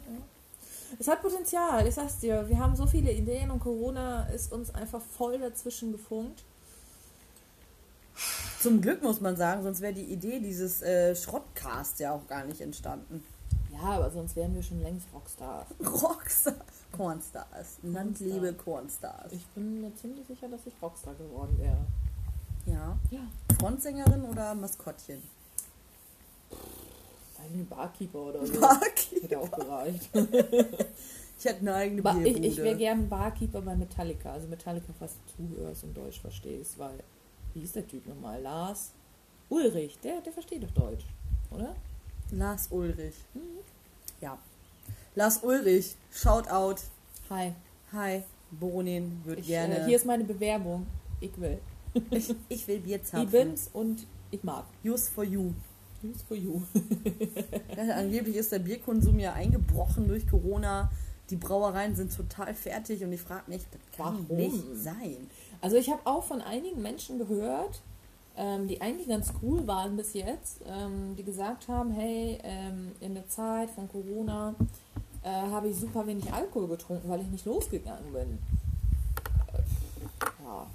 [1.00, 2.48] Es hat Potenzial, ich sag's dir.
[2.48, 6.44] Wir haben so viele Ideen und Corona ist uns einfach voll dazwischen gefunkt.
[8.60, 12.44] Zum Glück muss man sagen, sonst wäre die Idee dieses äh, Schrottcast ja auch gar
[12.46, 13.24] nicht entstanden.
[13.72, 15.68] Ja, aber sonst wären wir schon längst Rockstars.
[16.04, 16.56] Rockstar.
[16.92, 17.78] Cornstars.
[17.84, 19.32] Landliebe Cornstars.
[19.32, 21.86] Ich bin mir ziemlich sicher, dass ich Rockstar geworden wäre.
[22.66, 22.98] Ja.
[23.12, 23.20] Ja.
[23.60, 25.22] Frontsängerin oder Maskottchen?
[27.40, 28.60] Ein Barkeeper oder so.
[28.60, 29.22] Barkeeper.
[29.24, 30.10] Hätte auch gereicht.
[31.40, 32.48] Ich hätte eine eigene Ba ich Bierbude.
[32.48, 34.32] ich wäre gern Barkeeper bei Metallica.
[34.34, 36.98] Also Metallica, falls du zuhörst und Deutsch verstehst, weil,
[37.54, 38.42] wie ist der Typ nochmal?
[38.42, 38.92] Lars
[39.50, 41.06] Ulrich, der, der versteht doch Deutsch,
[41.52, 41.76] oder?
[42.32, 43.16] Lars Ulrich.
[44.20, 44.38] Ja.
[45.16, 46.82] Lars Ulrich, Shoutout.
[47.30, 47.54] Hi.
[47.94, 49.80] Hi, Bonin wird Ich, gerne.
[49.82, 50.86] äh, hier ist meine Bewerbung.
[51.22, 51.60] Ich will.
[52.10, 53.30] ich, ich will Bier Ich zapfen.
[53.30, 54.66] bin's und ich mag.
[54.84, 55.52] Just for you.
[56.04, 56.62] News for you.
[57.76, 60.90] Ja, angeblich ist der Bierkonsum ja eingebrochen durch Corona.
[61.30, 64.38] Die Brauereien sind total fertig und ich frage mich, das kann Warum?
[64.38, 65.30] nicht sein.
[65.62, 67.82] Also ich habe auch von einigen Menschen gehört,
[68.36, 73.14] ähm, die eigentlich ganz cool waren bis jetzt, ähm, die gesagt haben, hey, ähm, in
[73.14, 74.56] der Zeit von Corona
[75.24, 78.40] äh, habe ich super wenig Alkohol getrunken, weil ich nicht losgegangen bin.
[79.54, 80.68] Äh, ja,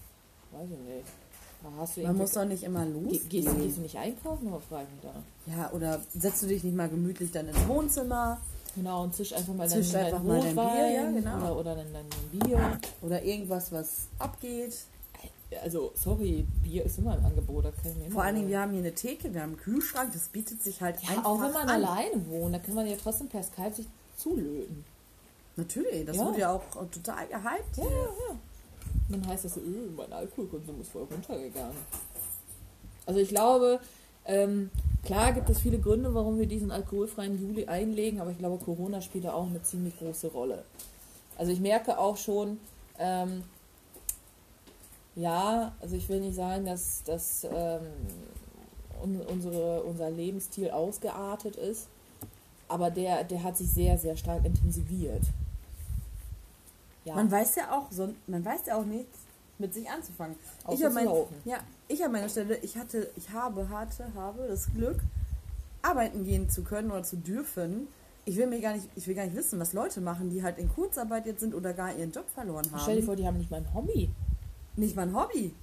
[0.53, 1.22] weiß ich nicht.
[1.65, 3.29] Man muss doch nicht immer Ge- losgehen.
[3.29, 4.63] gehst, du- gehst du nicht einkaufen mich
[5.03, 5.13] da?
[5.47, 8.41] Ja, oder setzt du dich nicht mal gemütlich dann ins Wohnzimmer
[8.75, 11.37] Genau, und zisch einfach mal Zisch dein, einfach dein mal dein Bier, ja, genau.
[11.37, 12.07] oder, oder dein, dein
[12.41, 12.79] Bier.
[13.03, 14.75] oder irgendwas, was abgeht.
[15.63, 17.67] Also, sorry, Bier ist immer im Angebot.
[18.11, 20.81] Vor allen Dingen, wir haben hier eine Theke, wir haben einen Kühlschrank, das bietet sich
[20.81, 21.85] halt Ja, einfach auch wenn man an.
[21.85, 24.85] alleine wohnt, da kann man ja trotzdem per Skype sich zulöten.
[25.57, 26.25] Natürlich, das Ja.
[26.25, 27.77] wird ja auch total gehypt.
[27.77, 28.37] Ja, ja, ja.
[29.09, 31.77] Dann heißt das öh, mein Alkoholkonsum ist voll runtergegangen.
[33.07, 33.81] Also ich glaube,
[34.25, 34.71] ähm,
[35.05, 39.01] klar gibt es viele Gründe, warum wir diesen alkoholfreien Juli einlegen, aber ich glaube, Corona
[39.01, 40.65] spielt da auch eine ziemlich große Rolle.
[41.37, 42.59] Also ich merke auch schon,
[42.99, 43.43] ähm,
[45.15, 47.83] ja, also ich will nicht sagen, dass, dass ähm,
[49.03, 51.89] un unsere, unser Lebensstil ausgeartet ist,
[52.69, 55.23] aber der, der hat sich sehr, sehr stark intensiviert.
[57.05, 57.15] Ja.
[57.15, 59.19] Man weiß ja auch, so, man weiß ja auch nichts
[59.59, 60.37] mit sich anzufangen.
[60.65, 64.13] Außer ich habe zu mein, ja, ich an meiner Stelle, ich hatte, ich habe, hatte,
[64.15, 65.01] habe das Glück,
[65.83, 67.89] arbeiten gehen zu können oder zu dürfen.
[68.25, 70.59] Ich will mir gar nicht, ich will gar nicht wissen, was Leute machen, die halt
[70.59, 72.81] in Kurzarbeit jetzt sind oder gar ihren Job verloren haben.
[72.81, 74.11] Stell dir vor, die haben nicht mal ein Hobby.
[74.77, 75.55] Nicht mal ein Hobby.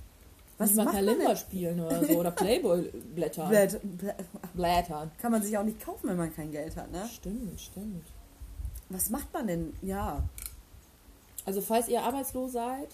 [0.58, 2.20] Was nicht mal macht man Kalender spielen oder so.
[2.20, 2.82] Oder Playboy
[3.16, 3.50] blättern.
[3.50, 4.16] Blät, blät,
[4.54, 5.12] Blättern.
[5.22, 7.08] kann man sich auch nicht kaufen, wenn man kein Geld hat, ne?
[7.08, 8.06] Stimmt, stimmt.
[8.90, 9.74] Was macht man denn?
[9.82, 10.24] Ja,
[11.50, 12.90] Also falls ihr arbeitslos seid,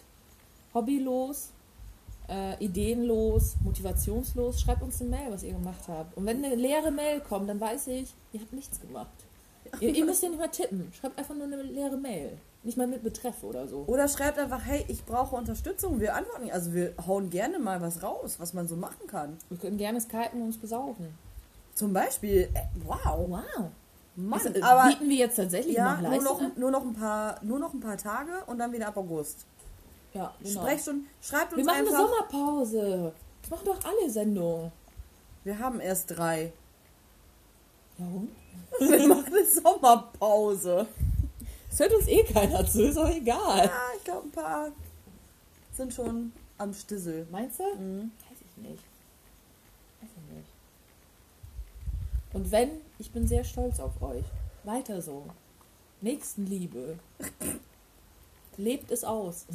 [0.73, 1.49] hobbylos,
[2.29, 6.15] äh, ideenlos, motivationslos, schreibt uns eine Mail, was ihr gemacht habt.
[6.15, 9.11] Und wenn eine leere Mail kommt, dann weiß ich, ihr habt nichts gemacht.
[9.81, 10.89] Ihr, ihr müsst ja nicht mal tippen.
[10.97, 12.37] Schreibt einfach nur eine leere Mail.
[12.63, 13.83] Nicht mal mit Betreff oder so.
[13.87, 15.99] Oder schreibt einfach, hey, ich brauche Unterstützung.
[15.99, 16.49] Wir antworten.
[16.49, 19.35] Also wir hauen gerne mal was raus, was man so machen kann.
[19.49, 21.07] Wir können gerne skypen und uns besaufen.
[21.73, 23.65] Zum Beispiel, äh, wow, Wow.
[24.15, 27.37] Mann, Ist, aber bieten wir jetzt tatsächlich ja, noch nur noch, nur, noch ein paar,
[27.43, 29.45] nur noch ein paar Tage und dann wieder ab August.
[30.13, 30.61] Ja, genau.
[30.61, 31.99] Sprechstunden, schreibt uns Wir machen einfach.
[31.99, 33.13] eine Sommerpause.
[33.41, 34.71] Das machen doch alle Sendungen.
[35.43, 36.53] Wir haben erst drei.
[37.97, 38.29] Und?
[38.79, 40.87] Wir machen eine Sommerpause.
[41.69, 43.65] Das hört uns eh keiner zu, ist doch egal.
[43.65, 44.71] Ja, ich glaube, ein paar
[45.73, 47.27] sind schon am Stissel.
[47.31, 47.63] Meinst du?
[47.63, 48.11] Mhm.
[48.29, 48.83] Weiß ich nicht.
[50.01, 50.47] Weiß ich nicht.
[52.35, 52.69] Und wenn,
[52.99, 54.25] ich bin sehr stolz auf euch.
[54.65, 55.23] Weiter so.
[56.01, 56.99] Nächstenliebe.
[58.57, 59.45] Lebt es aus.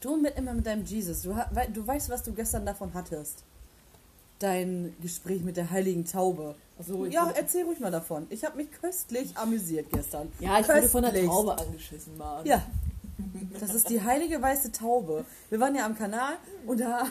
[0.00, 1.22] Du mit immer mit deinem Jesus.
[1.22, 1.34] Du,
[1.72, 3.42] du weißt, was du gestern davon hattest.
[4.38, 6.54] Dein Gespräch mit der heiligen Taube.
[6.78, 8.26] Ich Ja, wurde- erzähl ruhig mal davon.
[8.28, 10.30] Ich habe mich köstlich amüsiert gestern.
[10.40, 11.24] ja, ich wurde von der.
[11.24, 12.44] Taube angeschissen, Mann.
[12.44, 12.62] Ja.
[13.58, 15.24] Das ist die heilige weiße Taube.
[15.48, 16.34] Wir waren ja am Kanal
[16.66, 17.06] und da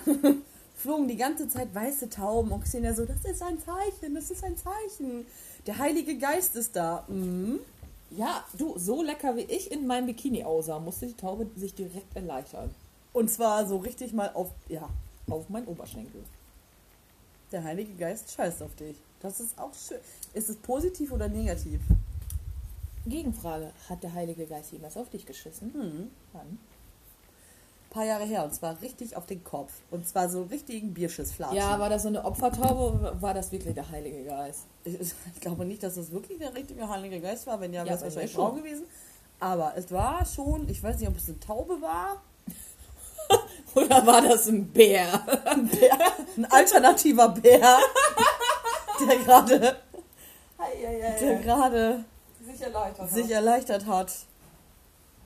[0.76, 4.44] flogen die ganze Zeit weiße Tauben und Xenia so, das ist ein Zeichen, das ist
[4.44, 5.26] ein Zeichen.
[5.66, 7.06] Der Heilige Geist ist da.
[7.08, 7.60] Mhm.
[8.12, 12.16] Ja, du, so lecker wie ich in meinem Bikini aussah, musste die Taube sich direkt
[12.16, 12.70] erleichtern.
[13.14, 14.88] Und zwar so richtig mal auf, ja,
[15.30, 16.24] Auf meinen Oberschenkel.
[17.52, 18.98] der Heilige Geist scheißt auf dich.
[19.22, 19.98] Das ist auch schön.
[20.34, 21.80] Ist es positiv oder negativ?
[23.08, 25.74] Gegenfrage, hat der Heilige Geist jemals auf dich geschissen?
[25.74, 26.12] Hm.
[26.34, 26.60] Wann?
[27.96, 29.72] Ein paar Jahre her und zwar richtig auf den Kopf.
[29.90, 31.56] Und zwar so richtigen Bierschissflatschen.
[31.56, 34.66] Ja, war das so eine Opfertaube oder war das wirklich der Heilige Geist?
[34.84, 37.86] Ich, ich glaube nicht, dass es wirklich der richtige Heilige Geist war, wenn ja, Ja,
[37.86, 38.48] wäre es wahrscheinlich schon.
[38.48, 38.84] Frau gewesen.
[39.40, 42.22] Aber es war schon, ich weiß nicht, ob es eine Taube war.
[43.76, 45.08] Oder war das ein Bär?
[45.46, 47.78] Ein alternativer Bär,
[49.08, 49.78] der gerade
[51.22, 52.04] der gerade
[52.46, 53.10] Sich erleichtert.
[53.10, 54.12] sich erleichtert hat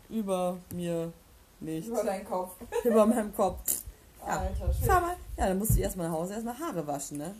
[0.09, 1.11] über mir
[1.61, 1.87] nicht.
[1.87, 2.55] Über deinen Kopf.
[2.83, 3.83] Über meinem Kopf.
[4.25, 4.39] Ja.
[4.39, 4.85] Alter, shit.
[4.85, 5.15] Fahr mal.
[5.37, 7.35] Ja, dann musst du erstmal nach Hause erstmal Haare waschen, ne?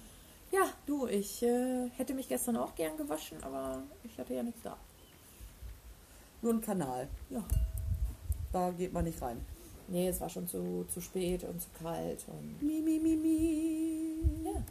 [0.51, 4.61] Ja, du, ich äh, hätte mich gestern auch gern gewaschen, aber ich hatte ja nichts
[4.63, 4.77] da.
[6.41, 7.07] Nur ein Kanal.
[7.29, 7.43] Ja.
[8.51, 9.39] Da geht man nicht rein.
[9.87, 12.23] Nee, es war schon zu, zu spät und zu kalt.
[12.27, 14.45] Und Mi, mi, mi, mi.
[14.45, 14.63] ja,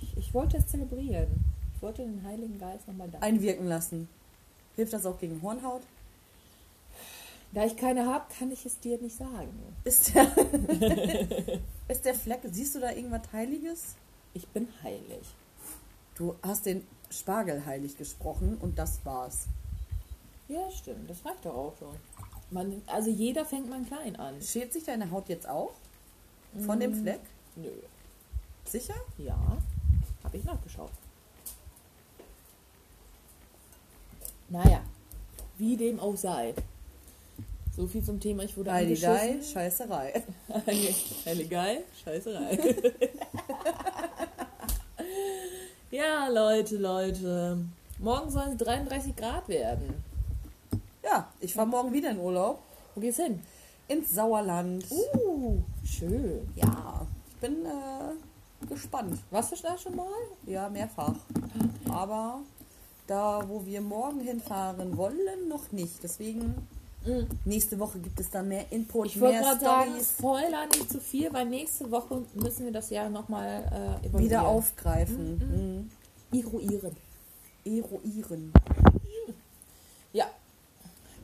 [0.00, 1.28] ich, ich wollte es zelebrieren.
[1.74, 3.18] Ich wollte den Heiligen Geist nochmal da.
[3.20, 4.08] Einwirken lassen.
[4.76, 5.82] Hilft das auch gegen Hornhaut?
[7.56, 9.48] Da ich keine habe, kann ich es dir nicht sagen.
[9.82, 10.24] Ist der,
[11.88, 13.94] ist der Fleck, siehst du da irgendwas Heiliges?
[14.34, 15.22] Ich bin heilig.
[16.16, 19.46] Du hast den Spargel heilig gesprochen und das war's.
[20.48, 21.08] Ja, stimmt.
[21.08, 21.96] Das reicht doch auch schon.
[22.50, 24.42] Man, also jeder fängt mal klein an.
[24.42, 25.72] Schält sich deine Haut jetzt auch?
[26.66, 27.20] Von dem Fleck?
[27.54, 27.70] Nö.
[28.66, 28.96] Sicher?
[29.16, 29.38] Ja,
[30.22, 30.92] habe ich nachgeschaut.
[34.50, 34.82] Naja,
[35.56, 36.54] wie dem auch sei.
[37.76, 39.36] So viel zum Thema, ich wurde Heiligei.
[39.42, 40.22] Scheißerei.
[41.26, 42.58] Heiligeil, Scheißerei.
[45.90, 47.58] ja, Leute, Leute.
[47.98, 50.02] Morgen sollen es 33 Grad werden.
[51.04, 52.60] Ja, ich fahre morgen wieder in Urlaub.
[52.94, 53.42] Wo geht's hin?
[53.88, 54.86] Ins Sauerland.
[54.90, 56.48] Uh, schön.
[56.56, 59.18] Ja, ich bin äh, gespannt.
[59.30, 60.06] Warst du da schon mal?
[60.46, 61.14] Ja, mehrfach.
[61.90, 62.40] Aber
[63.06, 66.02] da, wo wir morgen hinfahren wollen, noch nicht.
[66.02, 66.66] Deswegen,
[67.44, 69.10] nächste Woche gibt es dann mehr Input, Mhm.
[69.10, 70.14] Ich wollte mehr gerade sagen, Stories.
[70.18, 73.64] Spoiler nicht zu viel, weil nächste Woche müssen wir das ja nochmal
[74.02, 74.24] äh, evaluieren.
[74.24, 75.88] Wieder aufgreifen.
[76.30, 76.38] Mhm.
[76.38, 76.96] Eruieren.
[77.64, 78.52] Eruieren.
[80.12, 80.26] Ja.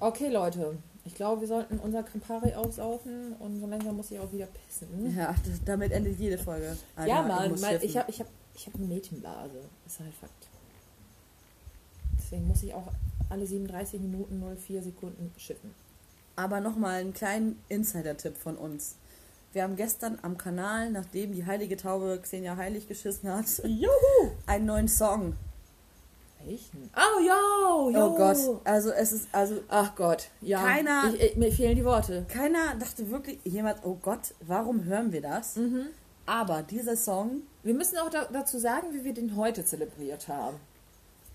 [0.01, 0.77] Okay, Leute.
[1.05, 5.17] Ich glaube, wir sollten unser Campari aussaufen und so langsam muss ich auch wieder pissen.
[5.17, 6.77] Ja, das, damit endet jede Folge.
[6.97, 7.79] ja, Einer Mann, schiffen.
[7.83, 9.59] ich habe ich hab, ich hab eine Mädchenblase.
[9.85, 10.33] Ist halt Fakt.
[12.19, 12.87] Deswegen muss ich auch
[13.33, 15.75] alle 37 Minuten 04 Sekunden schiffen.
[16.37, 18.97] Aber nochmal einen kleinen Insider-Tipp von uns.
[19.53, 24.31] Wir haben gestern am Kanal, nachdem die heilige Taube Xenia Heilig geschissen hat, Juhu!
[24.47, 25.35] einen neuen Song.
[26.45, 26.91] Welchen?
[26.97, 28.07] Oh, yo, yo.
[28.07, 30.61] Oh Gott, also es ist, also Ach Gott, ja.
[30.61, 32.25] Keiner- Ich, ich, mir fehlen die Worte.
[32.29, 35.57] keiner dachte wirklich, jemand, oh Gott, warum hören wir das?
[35.57, 35.87] Mhm.
[36.27, 40.57] Aber dieser Song, Wir müssen auch da, dazu sagen, wie wir den heute zelebriert haben.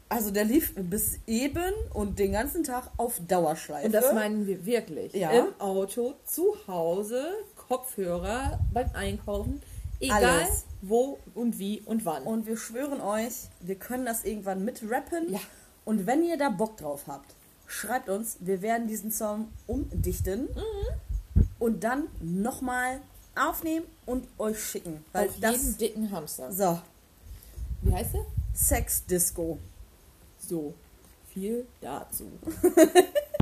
[0.10, 3.88] Also der lief bis eben und den ganzen Tag auf Dauerschleife.
[3.88, 5.14] Und das meinen wir wirklich.
[5.14, 5.32] Ja.
[5.32, 7.26] Im Auto, zu Hause,
[7.68, 9.62] Kopfhörer, beim Einkaufen,
[10.00, 10.64] egal Alles.
[10.82, 12.24] wo und wie und wann.
[12.24, 15.32] Und wir schwören euch, wir können das irgendwann mitrappen.
[15.34, 15.40] Ja.
[15.86, 17.34] Und wenn ihr da Bock drauf habt,
[17.66, 21.44] schreibt uns, wir werden diesen Song umdichten Mhm.
[21.60, 23.02] und dann nochmal
[23.36, 25.04] aufnehmen und euch schicken.
[25.12, 25.52] Weil Auf das.
[25.52, 26.52] jeden dicken Hamster.
[26.52, 26.80] So,
[27.82, 28.26] Wie heißt der?
[28.54, 29.60] Sex Disco.
[30.48, 30.74] So,
[31.34, 32.32] viel dazu.